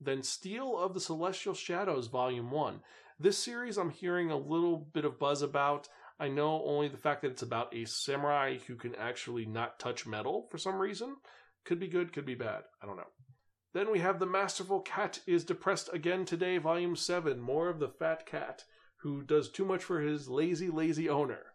then 0.00 0.22
Steel 0.22 0.78
of 0.78 0.94
the 0.94 1.00
Celestial 1.00 1.54
Shadows 1.54 2.06
volume 2.06 2.52
1. 2.52 2.78
This 3.18 3.38
series 3.38 3.76
I'm 3.76 3.90
hearing 3.90 4.30
a 4.30 4.36
little 4.36 4.76
bit 4.76 5.04
of 5.04 5.18
buzz 5.18 5.42
about. 5.42 5.88
I 6.18 6.28
know 6.28 6.62
only 6.64 6.88
the 6.88 6.96
fact 6.96 7.22
that 7.22 7.30
it's 7.30 7.42
about 7.42 7.74
a 7.74 7.84
samurai 7.84 8.58
who 8.66 8.76
can 8.76 8.94
actually 8.94 9.46
not 9.46 9.78
touch 9.78 10.06
metal 10.06 10.46
for 10.50 10.58
some 10.58 10.78
reason. 10.78 11.16
Could 11.64 11.80
be 11.80 11.88
good, 11.88 12.12
could 12.12 12.26
be 12.26 12.34
bad. 12.34 12.62
I 12.82 12.86
don't 12.86 12.96
know. 12.96 13.10
Then 13.74 13.90
we 13.90 14.00
have 14.00 14.18
The 14.18 14.26
Masterful 14.26 14.80
Cat 14.80 15.20
is 15.26 15.44
Depressed 15.44 15.88
Again 15.92 16.24
Today, 16.24 16.58
Volume 16.58 16.94
7. 16.94 17.40
More 17.40 17.68
of 17.68 17.78
the 17.78 17.88
fat 17.88 18.26
cat 18.26 18.64
who 18.98 19.22
does 19.22 19.48
too 19.48 19.64
much 19.64 19.82
for 19.82 20.00
his 20.00 20.28
lazy, 20.28 20.68
lazy 20.68 21.08
owner. 21.08 21.54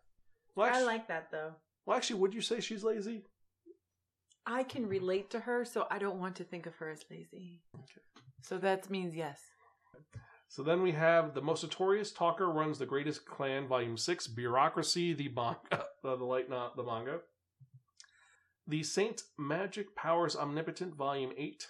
Well, 0.56 0.74
I 0.74 0.82
like 0.82 1.08
that 1.08 1.30
though. 1.32 1.54
well, 1.86 1.96
actually, 1.96 2.20
would 2.20 2.34
you 2.34 2.42
say 2.42 2.60
she's 2.60 2.84
lazy? 2.84 3.24
I 4.46 4.64
can 4.64 4.88
relate 4.88 5.30
to 5.32 5.42
her, 5.42 5.64
so 5.66 5.86
I 5.92 6.00
don't 6.00 6.20
want 6.20 6.36
to 6.38 6.44
think 6.44 6.66
of 6.66 6.76
her 6.78 6.90
as 6.90 7.04
lazy. 7.12 7.62
So 8.42 8.58
that 8.58 8.90
means 8.90 9.14
yes. 9.14 9.40
So 10.50 10.64
then 10.64 10.82
we 10.82 10.94
have 10.94 11.34
The 11.34 11.42
Most 11.42 11.64
Notorious 11.64 12.12
Talker 12.12 12.50
Runs 12.50 12.80
the 12.80 12.86
Greatest 12.86 13.26
Clan, 13.26 13.68
Volume 13.68 13.98
6, 13.98 14.28
Bureaucracy, 14.28 15.14
the 15.14 15.30
manga, 15.30 15.86
the 16.04 16.16
light 16.16 16.50
not 16.50 16.76
the 16.76 16.84
manga. 16.84 17.20
The 18.66 18.84
Saint 18.84 19.24
Magic 19.38 19.96
Powers 19.96 20.36
Omnipotent, 20.36 20.96
Volume 20.96 21.32
8. 21.38 21.68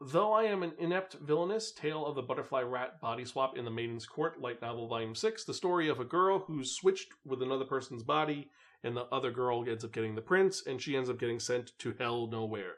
Though 0.00 0.32
I 0.32 0.44
Am 0.44 0.62
an 0.62 0.72
Inept 0.78 1.14
Villainess, 1.14 1.72
Tale 1.72 2.04
of 2.04 2.16
the 2.16 2.22
Butterfly 2.22 2.62
Rat 2.62 3.00
Body 3.00 3.24
Swap 3.24 3.56
in 3.56 3.64
the 3.64 3.70
Maiden's 3.70 4.04
Court, 4.04 4.40
Light 4.40 4.60
Novel 4.60 4.88
Volume 4.88 5.14
6. 5.14 5.44
The 5.44 5.54
story 5.54 5.88
of 5.88 6.00
a 6.00 6.04
girl 6.04 6.40
who's 6.40 6.76
switched 6.76 7.08
with 7.24 7.40
another 7.40 7.64
person's 7.64 8.02
body, 8.02 8.50
and 8.84 8.96
the 8.96 9.06
other 9.06 9.30
girl 9.30 9.64
ends 9.66 9.84
up 9.84 9.92
getting 9.92 10.14
the 10.14 10.20
prince, 10.20 10.66
and 10.66 10.82
she 10.82 10.96
ends 10.96 11.08
up 11.08 11.18
getting 11.18 11.40
sent 11.40 11.72
to 11.78 11.94
hell 11.98 12.26
nowhere. 12.26 12.74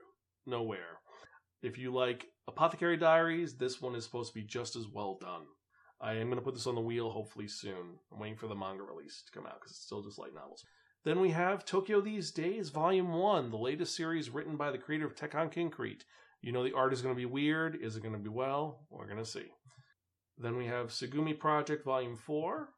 Nowhere. 0.47 1.01
If 1.63 1.77
you 1.77 1.93
like 1.93 2.27
Apothecary 2.47 2.97
Diaries, 2.97 3.57
this 3.57 3.81
one 3.81 3.95
is 3.97 4.05
supposed 4.05 4.33
to 4.33 4.39
be 4.39 4.47
just 4.47 4.77
as 4.77 4.87
well 4.87 5.19
done. 5.21 5.43
I 6.01 6.13
am 6.13 6.29
going 6.29 6.39
to 6.39 6.45
put 6.45 6.55
this 6.55 6.69
on 6.69 6.77
the 6.77 6.81
wheel 6.81 7.11
hopefully 7.11 7.49
soon. 7.49 7.99
I'm 8.13 8.21
waiting 8.21 8.37
for 8.37 8.47
the 8.47 8.55
manga 8.55 8.85
release 8.85 9.25
to 9.27 9.33
come 9.33 9.47
out 9.47 9.61
because 9.61 9.73
it's 9.73 9.85
still 9.85 10.03
just 10.03 10.19
light 10.19 10.35
novels. 10.35 10.65
Then 11.05 11.21
we 11.21 11.31
have 11.31 11.65
Tokyo 11.65 12.01
These 12.01 12.31
Days, 12.31 12.69
Volume 12.69 13.13
1, 13.13 13.51
the 13.51 13.57
latest 13.57 13.97
series 13.97 14.31
written 14.31 14.57
by 14.57 14.71
the 14.71 14.79
creator 14.79 15.07
of 15.07 15.17
Tekkonkinkreet. 15.17 16.03
You 16.43 16.53
know 16.53 16.63
the 16.63 16.75
art 16.75 16.93
is 16.93 17.03
going 17.03 17.15
to 17.15 17.19
be 17.19 17.27
weird. 17.27 17.77
Is 17.81 17.97
it 17.97 18.03
going 18.03 18.15
to 18.15 18.21
be 18.21 18.29
well? 18.29 18.87
We're 18.91 19.07
going 19.07 19.19
to 19.19 19.25
see. 19.25 19.47
Then 20.37 20.57
we 20.57 20.67
have 20.67 20.91
Segumi 20.91 21.37
Project 21.37 21.85
Volume 21.85 22.15
4, 22.15 22.69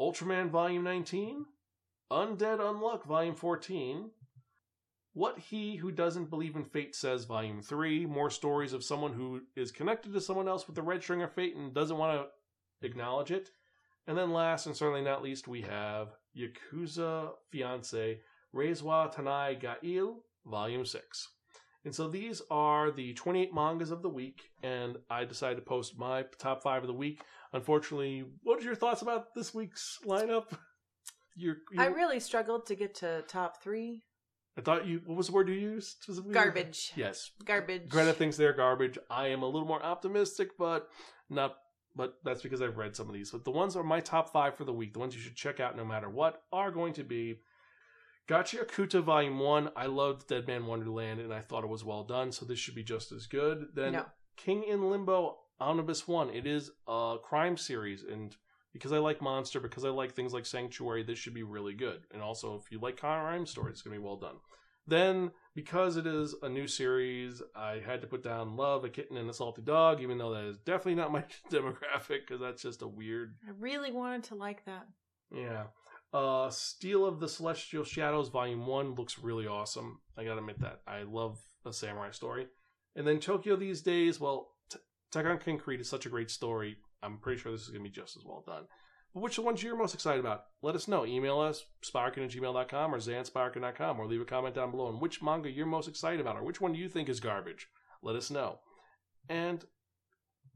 Ultraman 0.00 0.48
Volume 0.48 0.84
19, 0.84 1.44
Undead 2.10 2.60
Unluck 2.60 3.04
Volume 3.04 3.34
14, 3.34 4.10
What 5.14 5.38
He 5.38 5.76
Who 5.76 5.92
Doesn't 5.92 6.28
Believe 6.28 6.56
in 6.56 6.64
Fate 6.64 6.96
Says 6.96 7.24
Volume 7.24 7.62
3, 7.62 8.04
more 8.04 8.30
stories 8.30 8.72
of 8.72 8.82
someone 8.82 9.12
who 9.12 9.42
is 9.54 9.70
connected 9.70 10.12
to 10.12 10.20
someone 10.20 10.48
else 10.48 10.66
with 10.66 10.74
the 10.74 10.82
red 10.82 11.04
string 11.04 11.22
of 11.22 11.32
fate 11.32 11.54
and 11.54 11.72
doesn't 11.72 11.96
want 11.96 12.20
to 12.20 12.86
acknowledge 12.86 13.30
it. 13.30 13.50
And 14.08 14.18
then 14.18 14.32
last 14.32 14.66
and 14.66 14.76
certainly 14.76 15.02
not 15.02 15.22
least, 15.22 15.46
we 15.46 15.62
have 15.62 16.08
Yakuza 16.36 17.30
Fiance 17.52 18.18
Raise 18.52 18.82
wa 18.82 19.08
Tanin 19.08 19.60
ga 19.60 19.76
Ii, 19.84 20.02
Volume 20.46 20.84
6. 20.84 21.28
And 21.84 21.94
so 21.94 22.08
these 22.08 22.42
are 22.50 22.90
the 22.90 23.14
28 23.14 23.54
mangas 23.54 23.92
of 23.92 24.02
the 24.02 24.08
week, 24.08 24.50
and 24.64 24.96
I 25.08 25.24
decided 25.24 25.56
to 25.56 25.62
post 25.62 25.96
my 25.96 26.24
top 26.38 26.60
five 26.60 26.82
of 26.82 26.88
the 26.88 26.92
week. 26.92 27.22
Unfortunately, 27.52 28.24
what 28.42 28.58
are 28.60 28.64
your 28.64 28.74
thoughts 28.74 29.02
about 29.02 29.32
this 29.32 29.54
week's 29.54 29.98
lineup? 30.04 30.46
You're, 31.36 31.58
you 31.72 31.80
I 31.80 31.86
really 31.86 32.20
struggled 32.20 32.66
to 32.66 32.74
get 32.74 32.94
to 32.96 33.22
top 33.28 33.62
three. 33.62 34.02
I 34.56 34.60
thought 34.60 34.86
you. 34.86 35.02
What 35.04 35.16
was 35.16 35.26
the 35.26 35.32
word 35.32 35.48
you 35.48 35.54
used? 35.54 36.06
Garbage. 36.30 36.92
Yes. 36.96 37.30
Garbage. 37.44 37.88
Gretta 37.88 38.12
thinks 38.12 38.36
they're 38.36 38.52
garbage. 38.52 38.98
I 39.10 39.28
am 39.28 39.42
a 39.42 39.46
little 39.46 39.66
more 39.66 39.82
optimistic, 39.82 40.50
but 40.58 40.88
not. 41.28 41.56
But 41.96 42.18
that's 42.24 42.42
because 42.42 42.60
I've 42.60 42.76
read 42.76 42.96
some 42.96 43.08
of 43.08 43.14
these. 43.14 43.30
But 43.30 43.44
the 43.44 43.52
ones 43.52 43.76
are 43.76 43.84
my 43.84 44.00
top 44.00 44.32
five 44.32 44.56
for 44.56 44.64
the 44.64 44.72
week. 44.72 44.92
The 44.92 44.98
ones 44.98 45.14
you 45.14 45.20
should 45.20 45.36
check 45.36 45.60
out 45.60 45.76
no 45.76 45.84
matter 45.84 46.08
what 46.08 46.42
are 46.52 46.72
going 46.72 46.92
to 46.94 47.04
be 47.04 47.38
Gachiakuta 48.28 49.02
Volume 49.02 49.38
1. 49.38 49.70
I 49.76 49.86
loved 49.86 50.26
Deadman 50.28 50.66
Wonderland 50.66 51.20
and 51.20 51.32
I 51.32 51.40
thought 51.40 51.64
it 51.64 51.70
was 51.70 51.84
well 51.84 52.04
done, 52.04 52.32
so 52.32 52.44
this 52.46 52.58
should 52.58 52.74
be 52.74 52.82
just 52.82 53.12
as 53.12 53.26
good. 53.26 53.68
Then 53.74 53.92
No. 53.92 54.06
King 54.36 54.64
in 54.64 54.90
Limbo 54.90 55.38
Omnibus 55.60 56.08
1. 56.08 56.30
It 56.30 56.46
is 56.46 56.70
a 56.88 57.16
crime 57.22 57.56
series, 57.56 58.02
and 58.02 58.34
because 58.74 58.92
I 58.92 58.98
like 58.98 59.22
Monster, 59.22 59.60
because 59.60 59.84
I 59.84 59.88
like 59.88 60.12
things 60.14 60.34
like 60.34 60.44
Sanctuary, 60.44 61.04
this 61.04 61.16
should 61.16 61.32
be 61.32 61.44
really 61.44 61.74
good. 61.74 62.02
And 62.12 62.20
also, 62.20 62.56
if 62.56 62.70
you 62.70 62.80
like 62.80 62.98
crime 62.98 63.46
stories, 63.46 63.74
it's 63.74 63.82
going 63.82 63.94
to 63.94 64.00
be 64.00 64.04
well 64.04 64.16
done. 64.16 64.34
Then, 64.86 65.30
because 65.54 65.96
it 65.96 66.06
is 66.06 66.34
a 66.42 66.48
new 66.48 66.66
series, 66.66 67.40
I 67.54 67.80
had 67.86 68.02
to 68.02 68.08
put 68.08 68.24
down 68.24 68.56
Love, 68.56 68.84
a 68.84 68.90
Kitten, 68.90 69.16
and 69.16 69.30
a 69.30 69.32
Salty 69.32 69.62
Dog, 69.62 70.02
even 70.02 70.18
though 70.18 70.34
that 70.34 70.44
is 70.44 70.58
definitely 70.58 70.96
not 70.96 71.12
my 71.12 71.24
demographic, 71.52 72.26
because 72.26 72.40
that's 72.40 72.62
just 72.62 72.82
a 72.82 72.88
weird. 72.88 73.36
I 73.46 73.52
really 73.58 73.92
wanted 73.92 74.24
to 74.24 74.34
like 74.34 74.64
that. 74.66 74.86
Yeah. 75.32 75.66
Uh, 76.12 76.50
Steel 76.50 77.06
of 77.06 77.20
the 77.20 77.28
Celestial 77.28 77.84
Shadows, 77.84 78.28
Volume 78.28 78.66
1 78.66 78.96
looks 78.96 79.20
really 79.20 79.46
awesome. 79.46 80.00
I 80.18 80.24
gotta 80.24 80.40
admit 80.40 80.60
that. 80.60 80.80
I 80.86 81.04
love 81.04 81.38
a 81.64 81.72
samurai 81.72 82.10
story. 82.10 82.48
And 82.96 83.06
then 83.06 83.20
Tokyo 83.20 83.56
these 83.56 83.82
days, 83.82 84.20
well, 84.20 84.50
T- 84.70 84.78
on 85.18 85.38
Concrete 85.38 85.80
is 85.80 85.88
such 85.88 86.06
a 86.06 86.10
great 86.10 86.30
story. 86.30 86.76
I'm 87.04 87.18
pretty 87.18 87.40
sure 87.40 87.52
this 87.52 87.62
is 87.62 87.68
gonna 87.68 87.84
be 87.84 87.90
just 87.90 88.16
as 88.16 88.24
well 88.24 88.42
done. 88.46 88.64
But 89.14 89.22
which 89.22 89.38
ones 89.38 89.62
you're 89.62 89.76
most 89.76 89.94
excited 89.94 90.18
about? 90.18 90.46
Let 90.60 90.74
us 90.74 90.88
know. 90.88 91.06
Email 91.06 91.38
us, 91.38 91.64
spiraken 91.84 92.24
at 92.24 92.30
gmail.com 92.30 92.94
or 92.94 92.98
xanspiraken.com, 92.98 94.00
or 94.00 94.06
leave 94.06 94.20
a 94.20 94.24
comment 94.24 94.56
down 94.56 94.72
below 94.72 94.86
on 94.86 94.98
which 94.98 95.22
manga 95.22 95.48
you're 95.48 95.66
most 95.66 95.88
excited 95.88 96.20
about, 96.20 96.36
or 96.36 96.42
which 96.42 96.60
one 96.60 96.72
do 96.72 96.80
you 96.80 96.88
think 96.88 97.08
is 97.08 97.20
garbage. 97.20 97.68
Let 98.02 98.16
us 98.16 98.30
know. 98.30 98.58
And 99.28 99.64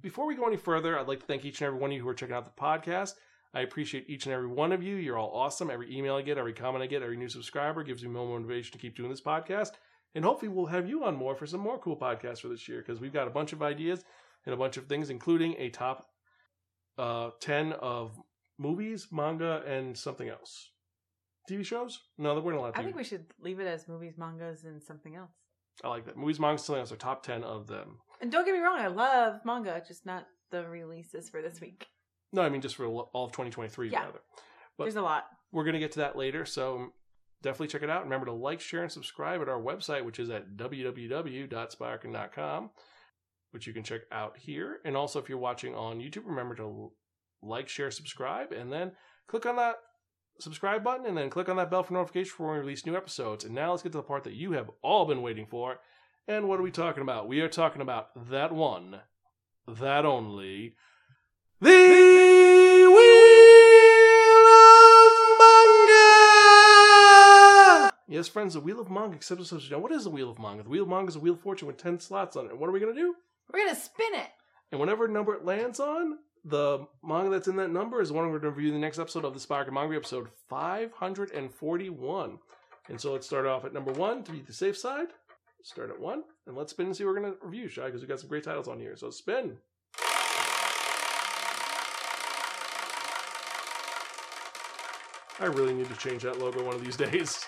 before 0.01 0.27
we 0.27 0.35
go 0.35 0.47
any 0.47 0.57
further, 0.57 0.99
I'd 0.99 1.07
like 1.07 1.21
to 1.21 1.27
thank 1.27 1.45
each 1.45 1.61
and 1.61 1.67
every 1.67 1.79
one 1.79 1.91
of 1.91 1.97
you 1.97 2.03
who 2.03 2.09
are 2.09 2.15
checking 2.15 2.35
out 2.35 2.45
the 2.45 2.61
podcast. 2.61 3.15
I 3.55 3.61
appreciate 3.61 4.11
each 4.11 4.27
and 4.27 4.35
every 4.35 4.49
one 4.49 4.73
of 4.73 4.83
you. 4.83 4.97
You're 4.97 5.19
all 5.19 5.35
awesome. 5.35 5.71
Every 5.71 5.97
email 5.97 6.17
I 6.17 6.23
get, 6.23 6.37
every 6.37 6.53
comment 6.53 6.83
I 6.83 6.87
get, 6.87 7.03
every 7.03 7.17
new 7.17 7.29
subscriber 7.29 7.83
gives 7.83 8.03
me 8.03 8.11
more 8.11 8.27
motivation 8.27 8.73
to 8.73 8.79
keep 8.79 8.97
doing 8.97 9.11
this 9.11 9.21
podcast. 9.21 9.71
And 10.15 10.25
hopefully, 10.25 10.51
we'll 10.51 10.67
have 10.67 10.89
you 10.89 11.05
on 11.05 11.17
more 11.17 11.35
for 11.35 11.47
some 11.47 11.61
more 11.61 11.79
cool 11.79 11.97
podcasts 11.97 12.41
for 12.41 12.49
this 12.49 12.69
year 12.69 12.79
because 12.79 13.01
we've 13.01 13.13
got 13.13 13.29
a 13.29 13.33
bunch 13.33 13.53
of 13.53 13.63
ideas 13.63 14.05
and 14.47 14.55
a 14.55 14.59
bunch 14.59 14.77
of 14.77 14.87
things, 14.87 15.11
including 15.11 15.55
a 15.59 15.71
top 15.71 16.11
uh, 16.99 17.31
10 17.41 17.73
of 17.75 18.19
movies, 18.59 19.09
manga, 19.13 19.63
and 19.67 19.97
something 19.97 20.29
else. 20.29 20.71
TV 21.51 21.65
shows? 21.65 22.01
No, 22.19 22.39
we're 22.41 22.53
not 22.53 22.61
allowed 22.61 22.75
to. 22.75 22.81
I 22.81 22.85
think 22.85 22.97
we 22.97 23.05
should 23.05 23.27
leave 23.41 23.61
it 23.61 23.67
as 23.67 23.89
movies, 23.89 24.15
mangas, 24.19 24.65
and 24.65 24.83
something 24.83 25.15
else. 25.17 25.31
I 25.83 25.89
like 25.89 26.05
that. 26.07 26.17
Movies, 26.17 26.41
manga, 26.41 26.59
something 26.59 26.81
else 26.81 26.93
are 26.93 26.97
top 26.97 27.23
10 27.23 27.43
of 27.45 27.67
them. 27.69 27.99
And 28.21 28.31
don't 28.33 28.45
get 28.45 28.53
me 28.53 28.61
wrong, 28.61 28.79
I 28.81 28.89
love 28.89 29.41
manga, 29.45 29.81
just 29.87 30.05
not 30.05 30.27
the 30.51 30.67
releases 30.69 31.29
for 31.31 31.41
this 31.41 31.61
week. 31.61 31.87
No, 32.33 32.43
I 32.43 32.49
mean 32.51 32.61
just 32.61 32.77
for 32.77 32.85
all 32.87 33.09
of 33.25 33.31
2023, 33.33 33.89
Yeah. 33.91 34.01
rather. 34.05 34.19
But- 34.77 34.85
There's 34.85 34.97
a 34.97 35.03
lot. 35.03 35.25
We're 35.53 35.65
going 35.65 35.75
to 35.75 35.81
get 35.81 35.93
to 35.93 36.01
that 36.01 36.17
later, 36.17 36.45
so 36.45 36.93
definitely 37.43 37.69
check 37.69 37.83
it 37.83 37.89
out. 37.91 38.03
Remember 38.05 38.27
to 38.27 38.33
like, 38.33 38.61
share, 38.61 38.83
and 38.83 38.93
subscribe 38.93 39.41
at 39.41 39.49
our 39.49 39.61
website, 39.61 40.05
which 40.05 40.19
is 40.19 40.29
at 40.29 40.57
www.spiraken.com, 40.57 42.71
which 43.59 43.67
you 43.67 43.73
can 43.73 43.83
check 43.83 44.03
out 44.13 44.37
here. 44.39 44.79
And 44.85 44.97
also, 44.97 45.19
if 45.19 45.29
you're 45.29 45.37
watching 45.37 45.75
on 45.75 45.99
YouTube, 45.99 46.27
remember 46.27 46.55
to 46.55 46.93
like, 47.43 47.69
share, 47.69 47.91
subscribe, 47.91 48.53
and 48.53 48.73
then 48.73 48.93
click 49.27 49.47
on 49.47 49.57
that 49.57 49.75
subscribe 50.39 50.85
button, 50.85 51.07
and 51.07 51.19
then 51.19 51.29
click 51.29 51.49
on 51.49 51.57
that 51.57 51.73
bell 51.73 51.83
for 51.83 51.95
notification 51.95 52.31
for 52.37 52.47
when 52.47 52.55
we 52.55 52.61
release 52.61 52.87
new 52.87 52.97
episodes. 52.97 53.43
And 53.43 53.57
now 53.57 53.73
let's 53.73 53.83
get 53.83 53.91
to 53.91 53.99
the 53.99 54.05
part 54.05 54.23
that 54.23 54.35
you 54.35 54.53
have 54.53 54.71
all 54.81 55.07
been 55.07 55.23
waiting 55.23 55.47
for. 55.47 55.81
And 56.29 56.47
what 56.47 56.61
are 56.61 56.63
we 56.63 56.71
talking 56.71 57.03
about? 57.03 57.27
We 57.27 57.41
are 57.41 57.49
talking 57.49 57.83
about 57.83 58.31
that 58.31 58.53
one, 58.53 59.01
that 59.67 60.05
only, 60.05 60.77
the 61.61 62.87
Wheel 62.87 62.97
of 64.47 65.13
Manga! 65.41 65.99
Yes, 68.07 68.29
friends, 68.29 68.55
the 68.55 68.61
Wheel 68.61 68.79
of 68.79 68.89
Manga 68.89 69.17
accepts 69.17 69.53
us. 69.53 69.69
Now, 69.69 69.81
what 69.81 69.91
is 69.91 70.05
the 70.05 70.11
Wheel 70.11 70.31
of 70.31 70.39
Manga? 70.39 70.63
The 70.63 70.69
Wheel 70.69 70.85
of 70.85 70.89
Manga 70.89 71.09
is 71.09 71.17
a 71.17 71.19
Wheel 71.19 71.35
of 71.35 71.41
Fortune 71.41 71.67
with 71.67 71.79
10 71.79 71.99
slots 71.99 72.37
on 72.37 72.47
it. 72.47 72.57
What 72.57 72.69
are 72.69 72.73
we 72.73 72.79
going 72.79 72.95
to 72.95 73.01
do? 73.01 73.17
We're 73.53 73.65
gonna 73.65 73.77
spin 73.77 74.15
it. 74.15 74.31
And 74.71 74.81
whatever 74.81 75.09
number 75.09 75.35
it 75.35 75.45
lands 75.45 75.81
on, 75.81 76.19
the 76.45 76.87
manga 77.03 77.31
that's 77.31 77.49
in 77.49 77.57
that 77.57 77.71
number 77.71 78.01
is 78.01 78.09
the 78.09 78.15
one 78.15 78.25
we're 78.25 78.39
going 78.39 78.53
to 78.53 78.57
review 78.57 78.73
the 78.73 78.79
next 78.79 78.99
episode 78.99 79.25
of 79.25 79.35
the 79.35 79.41
Spark 79.41 79.73
Manga 79.73 79.97
episode 79.97 80.29
541. 80.49 82.39
And 82.89 83.01
so 83.01 83.13
let's 83.13 83.27
start 83.27 83.47
off 83.47 83.65
at 83.65 83.73
number 83.73 83.93
one 83.93 84.23
to 84.25 84.33
be 84.33 84.41
the 84.41 84.53
safe 84.53 84.77
side. 84.77 85.09
Start 85.63 85.91
at 85.91 86.01
one, 86.01 86.23
and 86.47 86.57
let's 86.57 86.71
spin 86.71 86.87
and 86.87 86.97
see 86.97 87.05
what 87.05 87.15
we're 87.15 87.21
going 87.21 87.33
to 87.33 87.39
review, 87.43 87.69
Shy, 87.69 87.87
because 87.87 88.01
we 88.01 88.07
got 88.07 88.21
some 88.21 88.29
great 88.29 88.45
titles 88.45 88.69
on 88.69 88.79
here. 88.79 88.97
So 88.97 89.11
spin. 89.11 89.59
I 95.41 95.47
really 95.47 95.75
need 95.75 95.89
to 95.89 95.97
change 95.97 96.23
that 96.23 96.39
logo 96.39 96.65
one 96.65 96.75
of 96.75 96.85
these 96.85 96.97
days. 97.11 97.47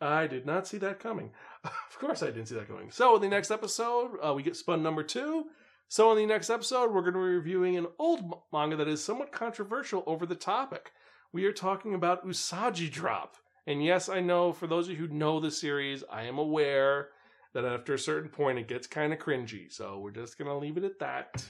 I 0.00 0.26
did 0.26 0.46
not 0.46 0.66
see 0.66 0.78
that 0.78 1.00
coming. 1.00 1.30
of 1.64 1.98
course, 1.98 2.22
I 2.22 2.26
didn't 2.26 2.46
see 2.46 2.54
that 2.54 2.68
coming. 2.68 2.90
So, 2.90 3.16
in 3.16 3.22
the 3.22 3.28
next 3.28 3.50
episode, 3.50 4.12
uh, 4.24 4.34
we 4.34 4.42
get 4.42 4.56
spun 4.56 4.82
number 4.82 5.02
two. 5.02 5.46
So, 5.88 6.12
in 6.12 6.18
the 6.18 6.26
next 6.26 6.50
episode, 6.50 6.92
we're 6.92 7.00
going 7.00 7.14
to 7.14 7.18
be 7.18 7.36
reviewing 7.36 7.76
an 7.76 7.86
old 7.98 8.42
manga 8.52 8.76
that 8.76 8.88
is 8.88 9.02
somewhat 9.02 9.32
controversial 9.32 10.04
over 10.06 10.26
the 10.26 10.34
topic. 10.34 10.92
We 11.32 11.44
are 11.46 11.52
talking 11.52 11.94
about 11.94 12.26
Usagi 12.26 12.90
Drop. 12.90 13.36
And 13.66 13.84
yes, 13.84 14.08
I 14.08 14.20
know 14.20 14.52
for 14.52 14.66
those 14.66 14.88
of 14.88 14.92
you 14.92 15.06
who 15.06 15.14
know 15.14 15.40
the 15.40 15.50
series, 15.50 16.04
I 16.10 16.22
am 16.22 16.38
aware 16.38 17.08
that 17.52 17.64
after 17.64 17.94
a 17.94 17.98
certain 17.98 18.30
point 18.30 18.58
it 18.58 18.68
gets 18.68 18.86
kind 18.86 19.12
of 19.12 19.18
cringy. 19.18 19.72
So, 19.72 19.98
we're 19.98 20.10
just 20.12 20.38
going 20.38 20.48
to 20.48 20.56
leave 20.56 20.76
it 20.76 20.84
at 20.84 21.00
that. 21.00 21.44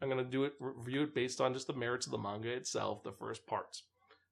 I'm 0.00 0.08
going 0.08 0.24
to 0.24 0.30
do 0.30 0.44
it, 0.44 0.52
review 0.60 1.02
it 1.02 1.14
based 1.14 1.40
on 1.40 1.52
just 1.52 1.66
the 1.66 1.72
merits 1.72 2.06
of 2.06 2.12
the 2.12 2.18
manga 2.18 2.50
itself, 2.50 3.02
the 3.02 3.10
first 3.10 3.46
parts. 3.46 3.82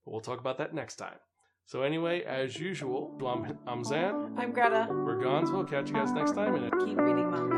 But 0.04 0.12
we'll 0.12 0.20
talk 0.20 0.38
about 0.38 0.58
that 0.58 0.74
next 0.74 0.96
time. 0.96 1.18
So 1.66 1.82
anyway, 1.82 2.22
as 2.22 2.60
usual, 2.60 3.18
I'm, 3.26 3.58
I'm 3.66 3.82
Xan. 3.82 4.38
I'm 4.38 4.52
Gretta. 4.52 4.86
We're 4.88 5.20
gone, 5.20 5.48
so 5.48 5.54
we'll 5.54 5.64
catch 5.64 5.88
you 5.88 5.96
guys 5.96 6.12
next 6.12 6.32
time. 6.32 6.54
And 6.54 6.70
Keep 6.86 6.96
reading 6.96 7.28
manga. 7.28 7.55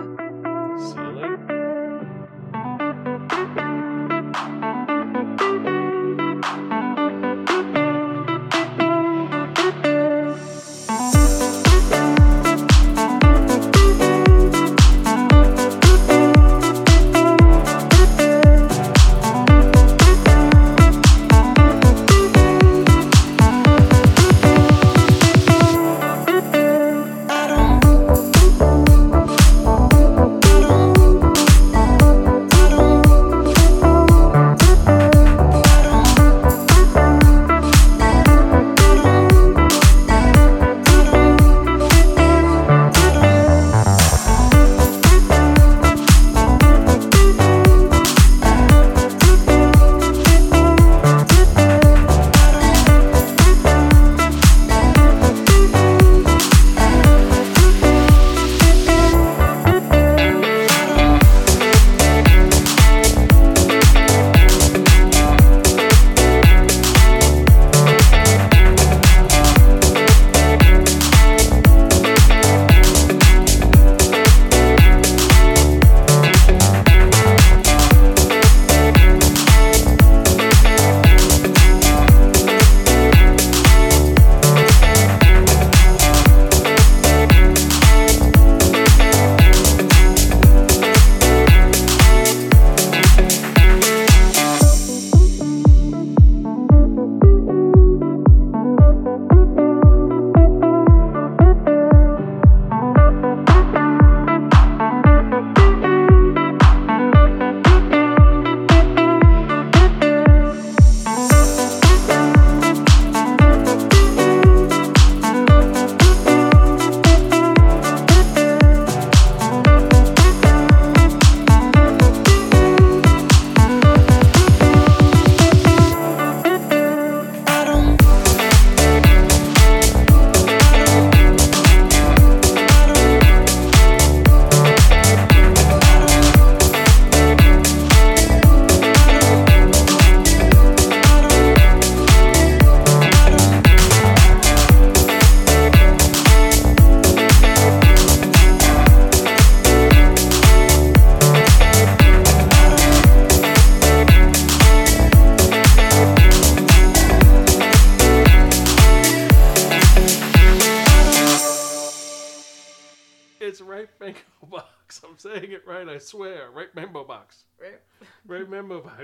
I'm 165.24 165.33
saying 165.40 165.52
it 165.52 165.66
right. 165.66 165.88
I 165.88 165.98
swear. 165.98 166.50
Ripe 166.54 166.74
mango 166.74 167.02
box. 167.04 167.44
Right. 167.61 167.81
Ripe 168.26 168.48
mango 168.48 168.81
box. 168.81 169.02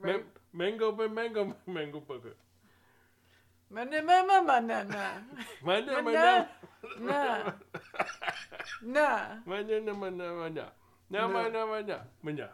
Right. 0.00 0.14
Man- 0.16 0.22
mango, 0.52 1.08
mango, 1.08 1.54
mango 1.66 2.00
burger. 2.00 2.34
Mana, 3.70 4.02
mana, 4.02 4.42
mana, 4.42 4.84
na. 4.84 5.10
Mana, 5.62 6.02
Mana, 6.02 6.02
mana. 6.02 6.48
na. 7.00 7.52
Na. 8.82 9.26
Mana, 9.46 9.80
na, 9.80 9.92
mana, 9.94 10.32
mana. 10.34 10.72
Na, 11.10 11.20
No. 11.20 11.28
mana, 11.28 11.66
mana. 11.66 12.00
Mana. 12.22 12.48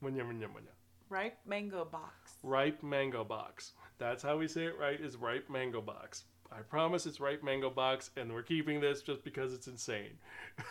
Mana, 0.00 0.24
mana, 0.24 0.48
mana. 0.48 0.70
Ripe 1.10 1.38
mango 1.46 1.84
box. 1.84 2.36
Ripe 2.42 2.82
mango 2.82 3.24
box. 3.24 3.72
That's 3.98 4.22
how 4.22 4.36
we 4.38 4.46
say 4.48 4.64
it 4.66 4.78
right, 4.78 5.00
is 5.00 5.16
ripe 5.16 5.50
mango 5.50 5.80
box. 5.82 6.24
I 6.52 6.60
promise 6.60 7.06
it's 7.06 7.18
ripe 7.18 7.42
mango 7.42 7.70
box, 7.70 8.10
and 8.16 8.32
we're 8.32 8.42
keeping 8.42 8.80
this 8.80 9.02
just 9.02 9.24
because 9.24 9.52
it's 9.52 9.66
insane. 9.66 10.16